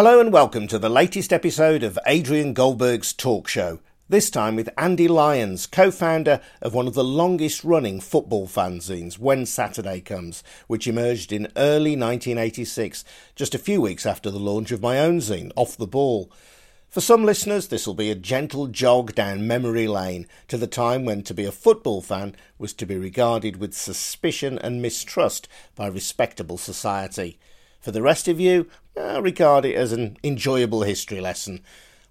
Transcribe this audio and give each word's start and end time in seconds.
Hello 0.00 0.18
and 0.18 0.32
welcome 0.32 0.66
to 0.68 0.78
the 0.78 0.88
latest 0.88 1.30
episode 1.30 1.82
of 1.82 1.98
Adrian 2.06 2.54
Goldberg's 2.54 3.12
talk 3.12 3.46
show. 3.46 3.80
This 4.08 4.30
time 4.30 4.56
with 4.56 4.70
Andy 4.78 5.06
Lyons, 5.06 5.66
co 5.66 5.90
founder 5.90 6.40
of 6.62 6.72
one 6.72 6.86
of 6.86 6.94
the 6.94 7.04
longest 7.04 7.64
running 7.64 8.00
football 8.00 8.48
fanzines, 8.48 9.18
When 9.18 9.44
Saturday 9.44 10.00
Comes, 10.00 10.42
which 10.68 10.86
emerged 10.86 11.32
in 11.32 11.52
early 11.54 11.96
1986, 11.96 13.04
just 13.36 13.54
a 13.54 13.58
few 13.58 13.82
weeks 13.82 14.06
after 14.06 14.30
the 14.30 14.38
launch 14.38 14.72
of 14.72 14.80
my 14.80 14.98
own 14.98 15.18
zine, 15.18 15.52
Off 15.54 15.76
the 15.76 15.86
Ball. 15.86 16.32
For 16.88 17.02
some 17.02 17.26
listeners, 17.26 17.68
this 17.68 17.86
will 17.86 17.92
be 17.92 18.10
a 18.10 18.14
gentle 18.14 18.68
jog 18.68 19.14
down 19.14 19.46
memory 19.46 19.86
lane 19.86 20.26
to 20.48 20.56
the 20.56 20.66
time 20.66 21.04
when 21.04 21.22
to 21.24 21.34
be 21.34 21.44
a 21.44 21.52
football 21.52 22.00
fan 22.00 22.34
was 22.58 22.72
to 22.72 22.86
be 22.86 22.96
regarded 22.96 23.58
with 23.58 23.74
suspicion 23.74 24.58
and 24.60 24.80
mistrust 24.80 25.46
by 25.74 25.88
respectable 25.88 26.56
society. 26.56 27.38
For 27.80 27.92
the 27.92 28.02
rest 28.02 28.28
of 28.28 28.38
you, 28.38 28.68
I 28.94 29.18
regard 29.18 29.64
it 29.64 29.74
as 29.74 29.92
an 29.92 30.18
enjoyable 30.22 30.82
history 30.82 31.20
lesson. 31.20 31.60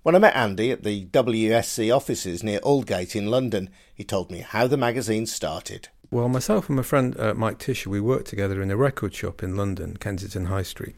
When 0.02 0.16
I 0.16 0.20
met 0.20 0.36
Andy 0.36 0.72
at 0.72 0.84
the 0.84 1.06
WSC 1.06 1.96
offices 1.96 2.42
near 2.44 2.60
Aldgate 2.62 3.16
in 3.16 3.28
London, 3.28 3.70
he 3.94 4.04
told 4.04 4.32
me 4.32 4.40
how 4.40 4.66
the 4.66 4.78
magazine 4.78 5.28
started. 5.28 5.90
Well, 6.10 6.28
myself 6.28 6.70
and 6.70 6.78
my 6.78 6.82
friend 6.82 7.16
uh, 7.20 7.36
Mike 7.36 7.60
Ticher, 7.60 7.90
we 7.90 8.00
worked 8.00 8.26
together 8.26 8.64
in 8.64 8.72
a 8.72 8.78
record 8.78 9.14
shop 9.14 9.44
in 9.44 9.56
London, 9.56 9.98
Kensington 9.98 10.46
High 10.46 10.64
Street. 10.64 10.96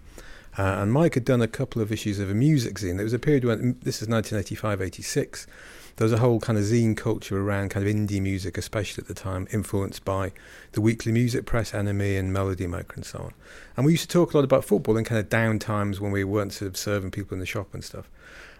Uh, 0.58 0.64
and 0.80 0.94
Mike 0.94 1.16
had 1.16 1.26
done 1.26 1.42
a 1.42 1.48
couple 1.48 1.81
of 1.81 1.92
issues 1.92 2.20
of 2.20 2.30
a 2.30 2.34
music 2.34 2.76
zine. 2.76 2.95
There 2.95 3.03
was 3.03 3.12
a 3.12 3.20
period 3.20 3.44
when, 3.44 3.78
this 3.81 4.02
is 4.02 4.08
1985 4.08 4.81
86, 4.81 5.48
there 5.95 6.05
was 6.05 6.13
a 6.13 6.18
whole 6.18 6.40
kind 6.40 6.58
of 6.58 6.66
zine 6.66 6.95
culture 6.95 7.40
around 7.40 7.70
kind 7.70 7.88
of 7.88 7.94
indie 7.94 8.22
music, 8.22 8.58
especially 8.58 9.02
at 9.02 9.08
the 9.08 9.13
time, 9.13 9.48
influenced 9.52 10.05
by 10.05 10.31
the 10.72 10.81
weekly 10.81 11.12
music 11.12 11.45
press, 11.45 11.72
NME, 11.72 12.17
and 12.17 12.34
Melody 12.34 12.67
Maker, 12.67 12.94
and 12.95 13.05
so 13.05 13.20
on. 13.20 13.34
And 13.76 13.86
we 13.86 13.94
used 13.94 14.09
to 14.09 14.14
talk 14.14 14.34
a 14.34 14.38
lot 14.38 14.44
about 14.44 14.66
football 14.66 14.98
in 14.98 15.04
kind 15.04 15.20
of 15.20 15.30
down 15.30 15.59
times 15.59 16.00
when 16.00 16.12
we 16.12 16.23
weren't 16.23 16.54
sort 16.54 16.70
of 16.70 16.77
serving 16.77 17.12
people 17.12 17.36
in 17.36 17.40
the 17.40 17.45
shop 17.45 17.73
and 17.73 17.84
stuff. 17.84 18.09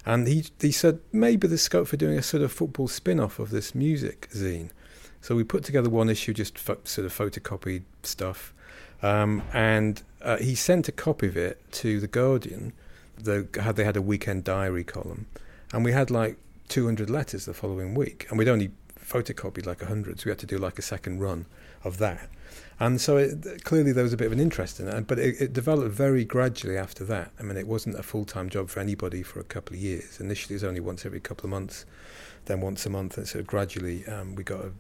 And 0.06 0.28
he 0.28 0.46
he 0.60 0.72
said 0.72 1.00
maybe 1.12 1.48
there's 1.48 1.62
scope 1.62 1.88
for 1.88 1.98
doing 1.98 2.18
a 2.18 2.24
sort 2.24 2.44
of 2.44 2.52
football 2.52 2.88
spin-off 2.88 3.40
of 3.40 3.52
this 3.52 3.76
music 3.76 4.30
zine. 4.32 4.72
So 5.22 5.36
we 5.36 5.44
put 5.44 5.64
together 5.64 5.90
one 5.90 6.10
issue, 6.10 6.34
just 6.34 6.58
fo- 6.58 6.80
sort 6.84 7.06
of 7.06 7.16
photocopied 7.16 7.84
stuff, 8.02 8.54
um, 9.04 9.44
and 9.54 10.02
uh, 10.22 10.38
he 10.38 10.56
sent 10.56 10.88
a 10.88 10.92
copy 10.92 11.28
of 11.28 11.38
it 11.38 11.62
to 11.74 12.00
the 12.00 12.08
Guardian. 12.08 12.74
The, 13.18 13.48
they 13.76 13.84
had 13.84 13.98
a 13.98 14.02
weekend 14.02 14.44
diary 14.44 14.84
column, 14.84 15.28
and 15.72 15.86
we 15.86 15.92
had 15.92 16.10
like 16.10 16.38
200 16.70 17.10
letters 17.10 17.46
the 17.46 17.54
following 17.54 17.94
week, 17.94 18.28
and 18.30 18.38
we'd 18.38 18.48
only 18.48 18.72
photocopied 19.00 19.66
like 19.66 19.82
100, 19.82 20.20
so 20.20 20.26
we 20.26 20.32
had 20.32 20.40
to 20.40 20.46
do 20.46 20.58
like 20.58 20.80
a 20.80 20.82
second 20.82 21.20
run 21.20 21.46
of 21.84 21.98
that. 21.98 22.30
And 22.80 23.00
so 23.00 23.18
it, 23.18 23.64
clearly 23.64 23.92
there 23.92 24.04
was 24.04 24.14
a 24.14 24.18
bit 24.18 24.26
of 24.26 24.32
an 24.32 24.40
interest 24.40 24.80
in 24.80 24.88
it, 24.88 25.08
but 25.08 25.20
it, 25.20 25.40
it, 25.40 25.54
developed 25.54 25.92
very 25.92 26.26
gradually 26.26 26.78
after 26.78 27.04
that. 27.06 27.32
I 27.40 27.44
mean, 27.44 27.58
it 27.58 27.68
wasn't 27.68 28.00
a 28.00 28.04
full 28.04 28.26
time 28.26 28.50
job 28.50 28.70
for 28.70 28.80
anybody 28.80 29.22
for 29.22 29.40
a 29.40 29.44
couple 29.44 29.76
of 29.76 29.82
years. 29.82 30.20
Initially, 30.20 30.56
it 30.56 30.58
was 30.58 30.64
only 30.64 30.80
once 30.80 31.06
every 31.06 31.20
couple 31.20 31.46
of 31.46 31.52
months, 31.52 31.86
then 32.46 32.62
once 32.62 32.86
a 32.86 32.90
month, 32.90 33.18
and 33.18 33.28
so 33.28 33.44
gradually 33.44 34.06
um, 34.08 34.36
we 34.36 34.44
got 34.44 34.66
a, 34.66 34.72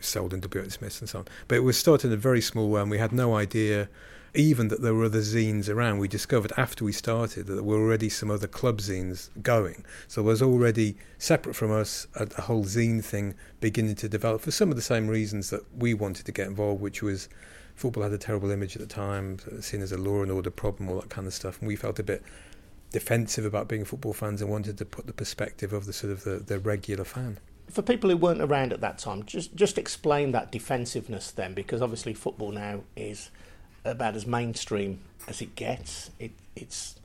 sold 0.00 0.34
in 0.34 0.40
W. 0.40 0.68
Smiths 0.68 1.00
and 1.00 1.08
so 1.08 1.20
on. 1.20 1.24
But 1.46 1.56
it 1.56 1.62
was 1.62 1.78
started 1.78 2.08
in 2.08 2.12
a 2.14 2.16
very 2.16 2.42
small 2.42 2.68
way, 2.68 2.82
and 2.82 2.90
we 2.90 2.98
had 2.98 3.12
no 3.12 3.34
idea 3.34 3.88
even 4.34 4.68
that 4.68 4.82
there 4.82 4.94
were 4.94 5.04
other 5.04 5.20
zines 5.20 5.68
around. 5.68 5.98
We 5.98 6.08
discovered 6.08 6.52
after 6.56 6.84
we 6.84 6.92
started 6.92 7.46
that 7.46 7.54
there 7.54 7.62
were 7.62 7.80
already 7.80 8.08
some 8.08 8.30
other 8.30 8.46
club 8.46 8.78
zines 8.78 9.30
going. 9.42 9.84
So 10.06 10.22
there 10.22 10.28
was 10.28 10.42
already, 10.42 10.96
separate 11.18 11.54
from 11.54 11.70
us, 11.72 12.06
a, 12.14 12.28
a, 12.36 12.42
whole 12.42 12.64
zine 12.64 13.02
thing 13.02 13.34
beginning 13.60 13.96
to 13.96 14.08
develop 14.08 14.42
for 14.42 14.50
some 14.50 14.70
of 14.70 14.76
the 14.76 14.82
same 14.82 15.08
reasons 15.08 15.50
that 15.50 15.62
we 15.76 15.94
wanted 15.94 16.26
to 16.26 16.32
get 16.32 16.46
involved, 16.46 16.80
which 16.80 17.02
was 17.02 17.28
football 17.74 18.02
had 18.02 18.12
a 18.12 18.18
terrible 18.18 18.50
image 18.50 18.76
at 18.76 18.80
the 18.80 18.88
time, 18.88 19.38
seen 19.60 19.82
as 19.82 19.92
a 19.92 19.98
law 19.98 20.22
and 20.22 20.30
order 20.30 20.50
problem, 20.50 20.88
all 20.88 21.00
that 21.00 21.10
kind 21.10 21.26
of 21.26 21.34
stuff. 21.34 21.58
And 21.60 21.68
we 21.68 21.76
felt 21.76 21.98
a 21.98 22.02
bit 22.02 22.22
defensive 22.90 23.44
about 23.44 23.68
being 23.68 23.84
football 23.84 24.12
fans 24.12 24.40
and 24.40 24.50
wanted 24.50 24.78
to 24.78 24.84
put 24.84 25.06
the 25.06 25.12
perspective 25.12 25.72
of 25.72 25.86
the 25.86 25.92
sort 25.92 26.12
of 26.12 26.24
the, 26.24 26.36
the 26.38 26.58
regular 26.58 27.04
fan 27.04 27.38
for 27.70 27.82
people 27.82 28.08
who 28.10 28.16
weren't 28.16 28.40
around 28.40 28.72
at 28.72 28.80
that 28.80 28.98
time, 28.98 29.24
just 29.24 29.54
just 29.54 29.78
explain 29.78 30.32
that 30.32 30.50
defensiveness 30.50 31.30
then, 31.30 31.54
because 31.54 31.82
obviously 31.82 32.14
football 32.14 32.50
now 32.50 32.80
is 32.96 33.30
about 33.90 34.14
as 34.14 34.26
mainstream 34.26 35.00
as 35.26 35.40
it 35.40 35.54
gets. 35.54 36.10
It, 36.18 36.32
it's 36.54 36.96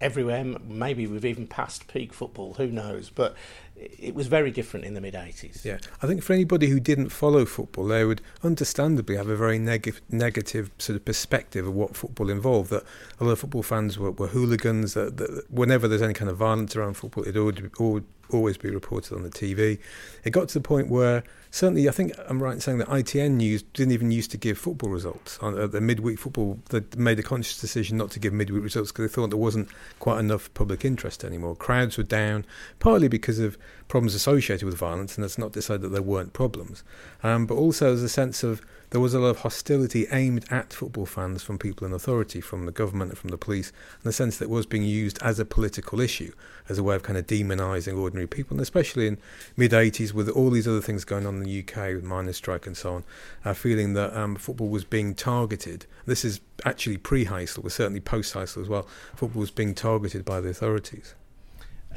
everywhere. 0.00 0.44
Maybe 0.44 1.06
we've 1.06 1.24
even 1.24 1.46
passed 1.46 1.88
peak 1.88 2.12
football. 2.12 2.54
Who 2.54 2.68
knows? 2.68 3.10
But 3.10 3.34
it 3.78 4.14
was 4.14 4.26
very 4.26 4.50
different 4.50 4.84
in 4.86 4.94
the 4.94 5.00
mid 5.00 5.14
80s. 5.14 5.64
Yeah, 5.64 5.78
I 6.02 6.06
think 6.06 6.22
for 6.22 6.32
anybody 6.32 6.68
who 6.68 6.80
didn't 6.80 7.10
follow 7.10 7.44
football, 7.44 7.86
they 7.86 8.04
would 8.04 8.20
understandably 8.42 9.16
have 9.16 9.28
a 9.28 9.36
very 9.36 9.58
neg- 9.58 10.00
negative 10.10 10.70
sort 10.78 10.96
of 10.96 11.04
perspective 11.04 11.66
of 11.66 11.74
what 11.74 11.96
football 11.96 12.30
involved. 12.30 12.70
That 12.70 12.84
a 13.20 13.24
lot 13.24 13.32
of 13.32 13.38
football 13.40 13.62
fans 13.62 13.98
were, 13.98 14.10
were 14.10 14.28
hooligans. 14.28 14.94
That, 14.94 15.16
that, 15.18 15.44
whenever 15.50 15.88
there's 15.88 16.02
any 16.02 16.14
kind 16.14 16.30
of 16.30 16.36
violence 16.36 16.76
around 16.76 16.94
football, 16.94 17.24
it 17.24 17.36
would 17.36 18.04
always 18.30 18.58
be 18.58 18.70
reported 18.70 19.14
on 19.14 19.22
the 19.22 19.30
TV. 19.30 19.78
It 20.24 20.30
got 20.30 20.48
to 20.48 20.54
the 20.54 20.62
point 20.62 20.88
where 20.88 21.24
certainly, 21.50 21.88
I 21.88 21.92
think 21.92 22.12
I'm 22.28 22.42
right 22.42 22.54
in 22.54 22.60
saying 22.60 22.78
that 22.78 22.88
ITN 22.88 23.32
News 23.32 23.62
didn't 23.62 23.92
even 23.92 24.10
used 24.10 24.30
to 24.32 24.36
give 24.36 24.58
football 24.58 24.90
results. 24.90 25.38
On 25.38 25.58
uh, 25.58 25.66
the 25.66 25.80
midweek 25.80 26.18
football, 26.18 26.58
they 26.70 26.82
made 26.96 27.18
a 27.18 27.22
conscious 27.22 27.60
decision 27.60 27.96
not 27.96 28.10
to 28.12 28.20
give 28.20 28.32
midweek 28.32 28.62
results 28.62 28.92
because 28.92 29.10
they 29.10 29.14
thought 29.14 29.30
there 29.30 29.38
wasn't 29.38 29.68
quite 29.98 30.18
enough 30.18 30.52
public 30.54 30.84
interest 30.84 31.24
anymore. 31.24 31.56
Crowds 31.56 31.96
were 31.96 32.04
down, 32.04 32.44
partly 32.78 33.08
because 33.08 33.38
of 33.38 33.56
problems 33.88 34.14
associated 34.14 34.66
with 34.66 34.76
violence, 34.76 35.16
and 35.16 35.24
that's 35.24 35.38
not 35.38 35.52
to 35.54 35.62
say 35.62 35.76
that 35.76 35.88
there 35.88 36.02
weren't 36.02 36.32
problems, 36.32 36.84
um, 37.22 37.46
but 37.46 37.54
also 37.54 37.86
there's 37.86 38.02
a 38.02 38.08
sense 38.08 38.42
of 38.42 38.60
there 38.90 39.00
was 39.00 39.12
a 39.12 39.18
lot 39.18 39.28
of 39.28 39.38
hostility 39.38 40.06
aimed 40.10 40.46
at 40.50 40.72
football 40.72 41.04
fans 41.04 41.42
from 41.42 41.58
people 41.58 41.86
in 41.86 41.92
authority, 41.92 42.40
from 42.40 42.64
the 42.64 42.72
government 42.72 43.10
and 43.10 43.18
from 43.18 43.30
the 43.30 43.36
police, 43.36 43.68
in 43.68 44.04
the 44.04 44.12
sense 44.12 44.38
that 44.38 44.46
it 44.46 44.50
was 44.50 44.64
being 44.64 44.82
used 44.82 45.22
as 45.22 45.38
a 45.38 45.44
political 45.44 46.00
issue, 46.00 46.32
as 46.68 46.78
a 46.78 46.82
way 46.82 46.96
of 46.96 47.02
kind 47.02 47.18
of 47.18 47.26
demonising 47.26 47.98
ordinary 47.98 48.26
people, 48.26 48.54
and 48.54 48.62
especially 48.62 49.06
in 49.06 49.18
mid 49.56 49.72
80s 49.72 50.12
with 50.14 50.28
all 50.28 50.50
these 50.50 50.68
other 50.68 50.80
things 50.80 51.04
going 51.04 51.26
on 51.26 51.36
in 51.36 51.42
the 51.42 51.60
UK 51.60 51.94
with 51.94 52.04
miners' 52.04 52.36
strike 52.36 52.66
and 52.66 52.76
so 52.76 52.94
on, 52.94 53.04
uh, 53.44 53.52
feeling 53.52 53.92
that 53.92 54.16
um, 54.16 54.36
football 54.36 54.68
was 54.68 54.84
being 54.84 55.14
targeted. 55.14 55.86
This 56.06 56.24
is 56.24 56.40
actually 56.64 56.96
pre-Heysel, 56.96 57.62
was 57.62 57.74
certainly 57.74 58.00
post-Heysel 58.00 58.62
as 58.62 58.68
well. 58.68 58.86
Football 59.14 59.40
was 59.40 59.50
being 59.50 59.74
targeted 59.74 60.24
by 60.24 60.40
the 60.40 60.48
authorities. 60.48 61.14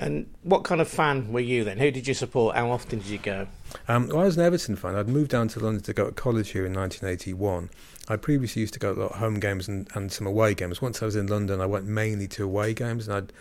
And 0.02 0.28
what 0.42 0.64
kind 0.64 0.82
of 0.82 0.88
fan 0.88 1.32
were 1.32 1.40
you 1.40 1.64
then? 1.64 1.78
Who 1.78 1.92
did 1.92 2.08
you 2.08 2.16
support? 2.16 2.56
How 2.56 2.72
often 2.72 3.00
did 3.00 3.08
you 3.08 3.20
go? 3.20 3.48
Um, 3.88 4.08
well, 4.08 4.22
I 4.22 4.24
was 4.24 4.36
an 4.36 4.44
Everton 4.44 4.76
fan. 4.76 4.96
I'd 4.96 5.08
moved 5.08 5.30
down 5.30 5.48
to 5.50 5.60
London 5.60 5.84
to 5.84 5.94
go 5.94 6.08
to 6.08 6.12
college 6.12 6.50
here 6.50 6.66
in 6.66 6.74
1981. 6.74 7.70
I 8.10 8.16
previously 8.16 8.62
used 8.62 8.74
to 8.74 8.80
go 8.80 8.96
to 8.96 9.00
a 9.00 9.04
lot 9.04 9.12
of 9.12 9.18
home 9.20 9.40
games 9.40 9.68
and, 9.68 9.88
and 9.94 10.12
some 10.12 10.26
away 10.26 10.56
games. 10.56 10.82
Once 10.82 11.04
I 11.04 11.06
was 11.06 11.16
in 11.16 11.28
London, 11.28 11.62
I 11.62 11.68
went 11.68 11.86
mainly 11.86 12.28
to 12.30 12.44
away 12.44 12.74
games, 12.74 13.08
and 13.08 13.16
I'd 13.16 13.34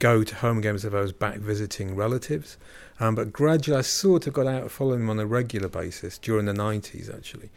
go 0.00 0.24
to 0.24 0.34
home 0.34 0.60
games 0.60 0.84
if 0.84 0.92
I 0.92 1.00
was 1.00 1.12
back 1.12 1.36
visiting 1.36 1.94
relatives. 1.94 2.56
Um, 2.98 3.14
but 3.14 3.32
gradually, 3.32 3.78
I 3.78 3.82
sort 3.82 4.26
of 4.26 4.32
got 4.32 4.48
out 4.48 4.64
of 4.64 4.72
following 4.72 5.00
them 5.00 5.10
on 5.10 5.20
a 5.20 5.26
regular 5.26 5.68
basis 5.68 6.18
during 6.18 6.46
the 6.46 6.52
90s, 6.52 7.14
actually. 7.16 7.50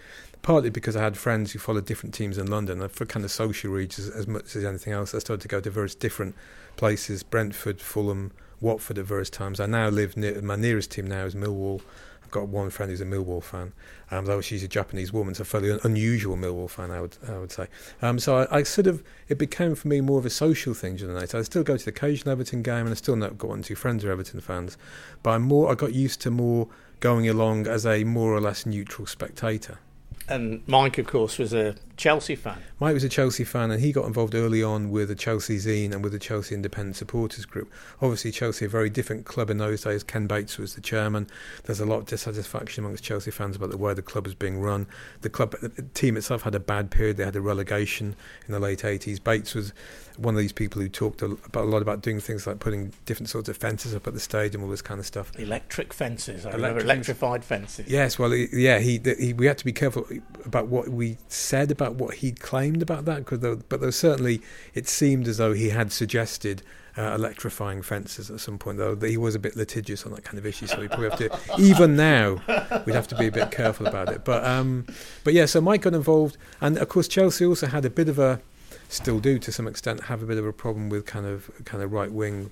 Partly 0.44 0.70
because 0.70 0.98
I 0.98 1.02
had 1.02 1.16
friends 1.16 1.54
who 1.54 1.60
followed 1.60 1.86
different 1.86 2.14
teams 2.14 2.38
in 2.38 2.48
London, 2.48 2.86
for 2.90 3.06
kind 3.06 3.24
of 3.24 3.32
social 3.32 3.72
reaches 3.72 4.10
as 4.10 4.28
much 4.28 4.58
as 4.58 4.66
anything 4.66 4.92
else, 4.92 5.16
I 5.16 5.20
started 5.20 5.42
to 5.42 5.48
go 5.48 5.62
to 5.62 5.70
various 5.70 5.96
different 5.96 6.36
places 6.76 7.24
Brentford, 7.24 7.80
Fulham, 7.80 8.34
Watford 8.60 8.98
at 8.98 9.06
various 9.06 9.30
times. 9.30 9.62
I 9.62 9.68
now 9.68 9.88
live 9.88 10.18
near 10.18 10.42
my 10.42 10.58
nearest 10.58 10.92
team 10.92 11.08
now 11.08 11.24
is 11.24 11.34
Millwall. 11.34 11.80
I've 12.22 12.32
got 12.32 12.50
one 12.50 12.70
friend 12.72 12.90
who's 12.90 13.00
a 13.00 13.06
Millwall 13.06 13.42
fan, 13.42 13.72
um, 14.12 14.26
though 14.26 14.42
she's 14.42 14.64
a 14.64 14.68
Japanese 14.68 15.14
woman, 15.14 15.34
so 15.34 15.46
fairly 15.46 15.72
un- 15.72 15.80
unusual 15.86 16.36
Millwall 16.36 16.70
fan, 16.70 16.92
I 16.92 17.00
would 17.00 17.16
I 17.26 17.38
would 17.38 17.54
say. 17.54 17.68
Um, 18.02 18.20
so 18.20 18.40
I, 18.40 18.58
I, 18.58 18.64
sort 18.64 18.88
of 18.88 19.02
it 19.30 19.38
became 19.38 19.76
for 19.76 19.88
me 19.88 20.02
more 20.02 20.20
of 20.20 20.26
a 20.26 20.30
social 20.30 20.74
thing 20.74 20.98
during 20.98 21.14
the 21.14 21.22
night. 21.22 21.34
I 21.34 21.42
still 21.44 21.64
go 21.64 21.78
to 21.78 21.86
the 21.86 21.92
occasional 21.92 22.34
Everton 22.34 22.64
game, 22.64 22.86
and 22.86 22.90
I 22.90 22.96
still 22.96 23.16
got 23.16 23.42
one 23.48 23.62
or 23.62 23.64
two 23.64 23.76
friends 23.76 24.04
who 24.04 24.10
are 24.10 24.12
Everton 24.12 24.42
fans, 24.42 24.78
but 25.22 25.30
I'm 25.30 25.44
more 25.44 25.72
I 25.72 25.76
got 25.76 25.94
used 25.94 26.20
to 26.24 26.32
more 26.32 26.68
going 27.00 27.30
along 27.30 27.68
as 27.68 27.86
a 27.86 28.04
more 28.04 28.34
or 28.34 28.42
less 28.42 28.66
neutral 28.66 29.08
spectator. 29.08 29.80
And 30.28 30.62
Mike, 30.68 30.98
of 30.98 31.08
course, 31.08 31.38
was 31.38 31.54
a 31.54 31.76
Chelsea 31.96 32.36
fan. 32.36 32.58
Mike 32.80 32.94
was 32.94 33.04
a 33.04 33.10
Chelsea 33.10 33.44
fan, 33.44 33.72
and 33.72 33.82
he 33.82 33.92
got 33.92 34.06
involved 34.06 34.36
early 34.36 34.64
on 34.64 34.90
with 34.90 35.10
the 35.10 35.16
Chelsea 35.16 35.58
Zine 35.58 35.92
and 35.92 36.04
with 36.04 36.12
the 36.12 36.20
Chelsea 36.20 36.56
Independent 36.56 36.96
Supporters 36.96 37.46
Group. 37.46 37.72
Obviously, 38.02 38.32
Chelsea 38.32 38.66
a 38.66 38.70
very 38.70 38.90
different 38.90 39.26
club 39.26 39.50
in 39.50 39.58
those 39.58 39.84
days. 39.84 40.04
Ken 40.04 40.28
Bates 40.28 40.58
was 40.58 40.76
the 40.76 40.82
chairman. 40.82 41.28
There's 41.64 41.80
a 41.80 41.86
lot 41.86 41.98
of 41.98 42.06
dissatisfaction 42.06 42.84
amongst 42.84 43.04
Chelsea 43.04 43.32
fans 43.32 43.56
about 43.56 43.70
the 43.70 43.78
way 43.78 43.94
the 43.94 44.02
club 44.02 44.26
was 44.26 44.36
being 44.36 44.60
run. 44.60 44.88
The 45.22 45.30
club, 45.30 45.56
the 45.62 45.84
team 45.94 46.18
itself, 46.18 46.44
had 46.44 46.56
a 46.56 46.60
bad 46.60 46.90
period. 46.90 47.18
They 47.18 47.26
had 47.26 47.36
a 47.36 47.42
relegation 47.42 48.16
in 48.48 48.54
the 48.54 48.60
late 48.60 48.80
80s. 48.80 49.24
Bates 49.24 49.54
was 49.54 49.74
one 50.18 50.36
of 50.36 50.40
these 50.40 50.54
people 50.54 50.82
who 50.82 50.90
talked 50.90 51.22
a, 51.22 51.26
about, 51.26 51.66
a 51.66 51.70
lot 51.70 51.82
about 51.82 52.02
doing 52.02 52.20
things 52.20 52.46
like 52.46 52.60
putting 52.60 52.94
different 53.06 53.30
sorts 53.30 53.50
of 53.50 53.58
fences 53.58 53.96
up 53.96 54.08
at 54.08 54.14
the 54.14 54.20
stadium, 54.20 54.64
all 54.64 54.70
this 54.70 54.82
kind 54.82 55.00
of 55.00 55.06
stuff. 55.06 55.38
Electric 55.40 55.94
fences, 55.94 56.46
Electric 56.46 56.84
electrified 56.84 57.44
fences. 57.44 57.88
Yes, 57.88 58.20
well, 58.20 58.34
yeah, 58.34 58.80
he, 58.80 59.02
he, 59.20 59.34
we 59.34 59.46
had 59.46 59.58
to 59.58 59.66
be 59.66 59.74
careful 59.74 60.08
about 60.46 60.68
what 60.68 60.90
we 60.90 61.18
said 61.28 61.72
about 61.72 61.83
what 61.92 62.16
he'd 62.16 62.40
claimed 62.40 62.82
about 62.82 63.06
that, 63.06 63.26
cause 63.26 63.40
there, 63.40 63.56
but 63.56 63.82
there 63.82 63.92
certainly 63.92 64.42
it 64.74 64.88
seemed 64.88 65.28
as 65.28 65.38
though 65.38 65.54
he 65.54 65.70
had 65.70 65.92
suggested 65.92 66.64
uh, 66.98 67.14
electrifying 67.16 67.82
fences 67.82 68.30
at 68.32 68.40
some 68.40 68.58
point, 68.58 68.78
though 68.78 68.96
he 68.96 69.18
was 69.18 69.36
a 69.36 69.40
bit 69.40 69.56
litigious 69.56 70.06
on 70.06 70.14
that 70.14 70.24
kind 70.24 70.38
of 70.38 70.46
issue. 70.46 70.68
So 70.68 70.80
we 70.80 70.88
probably 70.88 71.10
have 71.10 71.20
to, 71.20 71.58
even 71.60 71.96
now, 71.96 72.42
we'd 72.86 72.96
have 72.96 73.08
to 73.10 73.16
be 73.16 73.28
a 73.28 73.32
bit 73.32 73.52
careful 73.52 73.88
about 73.88 74.10
it. 74.10 74.24
But 74.24 74.46
um, 74.46 74.86
but 75.24 75.34
yeah, 75.34 75.46
so 75.46 75.60
Mike 75.60 75.82
got 75.82 75.94
involved, 75.94 76.38
and 76.62 76.78
of 76.78 76.90
course 76.90 77.08
Chelsea 77.08 77.46
also 77.46 77.68
had 77.68 77.86
a 77.86 77.90
bit 77.90 78.10
of 78.10 78.20
a 78.20 78.42
still 78.90 79.20
do 79.20 79.40
to 79.40 79.52
some 79.52 79.68
extent 79.68 80.04
have 80.04 80.22
a 80.22 80.26
bit 80.26 80.38
of 80.38 80.46
a 80.46 80.54
problem 80.54 80.90
with 80.90 81.06
kind 81.06 81.26
of 81.26 81.50
kind 81.66 81.84
of 81.84 81.92
right 81.92 82.12
wing 82.12 82.52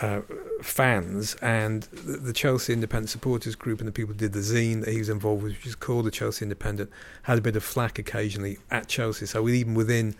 uh, 0.00 0.20
fans 0.62 1.34
and 1.42 1.82
the, 2.04 2.32
Chelsea 2.32 2.72
Independent 2.72 3.10
Supporters 3.10 3.54
Group 3.54 3.80
and 3.80 3.88
the 3.88 3.92
people 3.92 4.14
who 4.14 4.18
did 4.18 4.32
the 4.32 4.40
zine 4.40 4.84
that 4.84 4.92
he 4.92 4.98
was 4.98 5.08
involved 5.08 5.42
with, 5.42 5.52
which 5.52 5.66
is 5.66 5.74
called 5.74 6.06
the 6.06 6.10
Chelsea 6.10 6.44
Independent, 6.44 6.90
had 7.22 7.38
a 7.38 7.40
bit 7.40 7.56
of 7.56 7.62
flack 7.62 7.98
occasionally 7.98 8.58
at 8.70 8.88
Chelsea. 8.88 9.26
So 9.26 9.48
even 9.48 9.74
within 9.74 10.14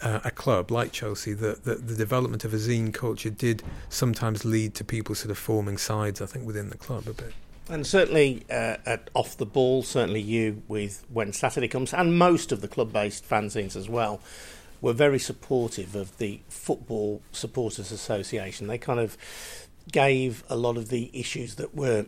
uh, 0.00 0.20
a 0.24 0.30
club 0.30 0.70
like 0.70 0.92
Chelsea, 0.92 1.32
the, 1.32 1.58
the, 1.62 1.74
the 1.76 1.94
development 1.94 2.44
of 2.44 2.54
a 2.54 2.56
zine 2.56 2.92
culture 2.92 3.30
did 3.30 3.62
sometimes 3.88 4.44
lead 4.44 4.74
to 4.74 4.84
people 4.84 5.14
sort 5.14 5.30
of 5.30 5.38
forming 5.38 5.76
sides. 5.76 6.20
I 6.20 6.26
think 6.26 6.46
within 6.46 6.70
the 6.70 6.78
club 6.78 7.06
a 7.06 7.12
bit. 7.12 7.32
And 7.68 7.86
certainly 7.86 8.42
uh, 8.50 8.78
at 8.84 9.10
off 9.14 9.36
the 9.36 9.46
ball, 9.46 9.82
certainly 9.82 10.20
you 10.20 10.62
with 10.66 11.04
when 11.08 11.32
Saturday 11.32 11.68
comes, 11.68 11.94
and 11.94 12.18
most 12.18 12.50
of 12.50 12.62
the 12.62 12.68
club-based 12.68 13.28
fanzines 13.28 13.76
as 13.76 13.88
well 13.88 14.20
were 14.80 14.92
very 14.92 15.18
supportive 15.18 15.94
of 15.94 16.16
the 16.18 16.40
Football 16.48 17.22
Supporters 17.32 17.92
Association. 17.92 18.66
They 18.66 18.78
kind 18.78 19.00
of 19.00 19.16
gave 19.92 20.44
a 20.48 20.56
lot 20.56 20.76
of 20.76 20.88
the 20.88 21.10
issues 21.12 21.56
that 21.56 21.74
were 21.74 22.06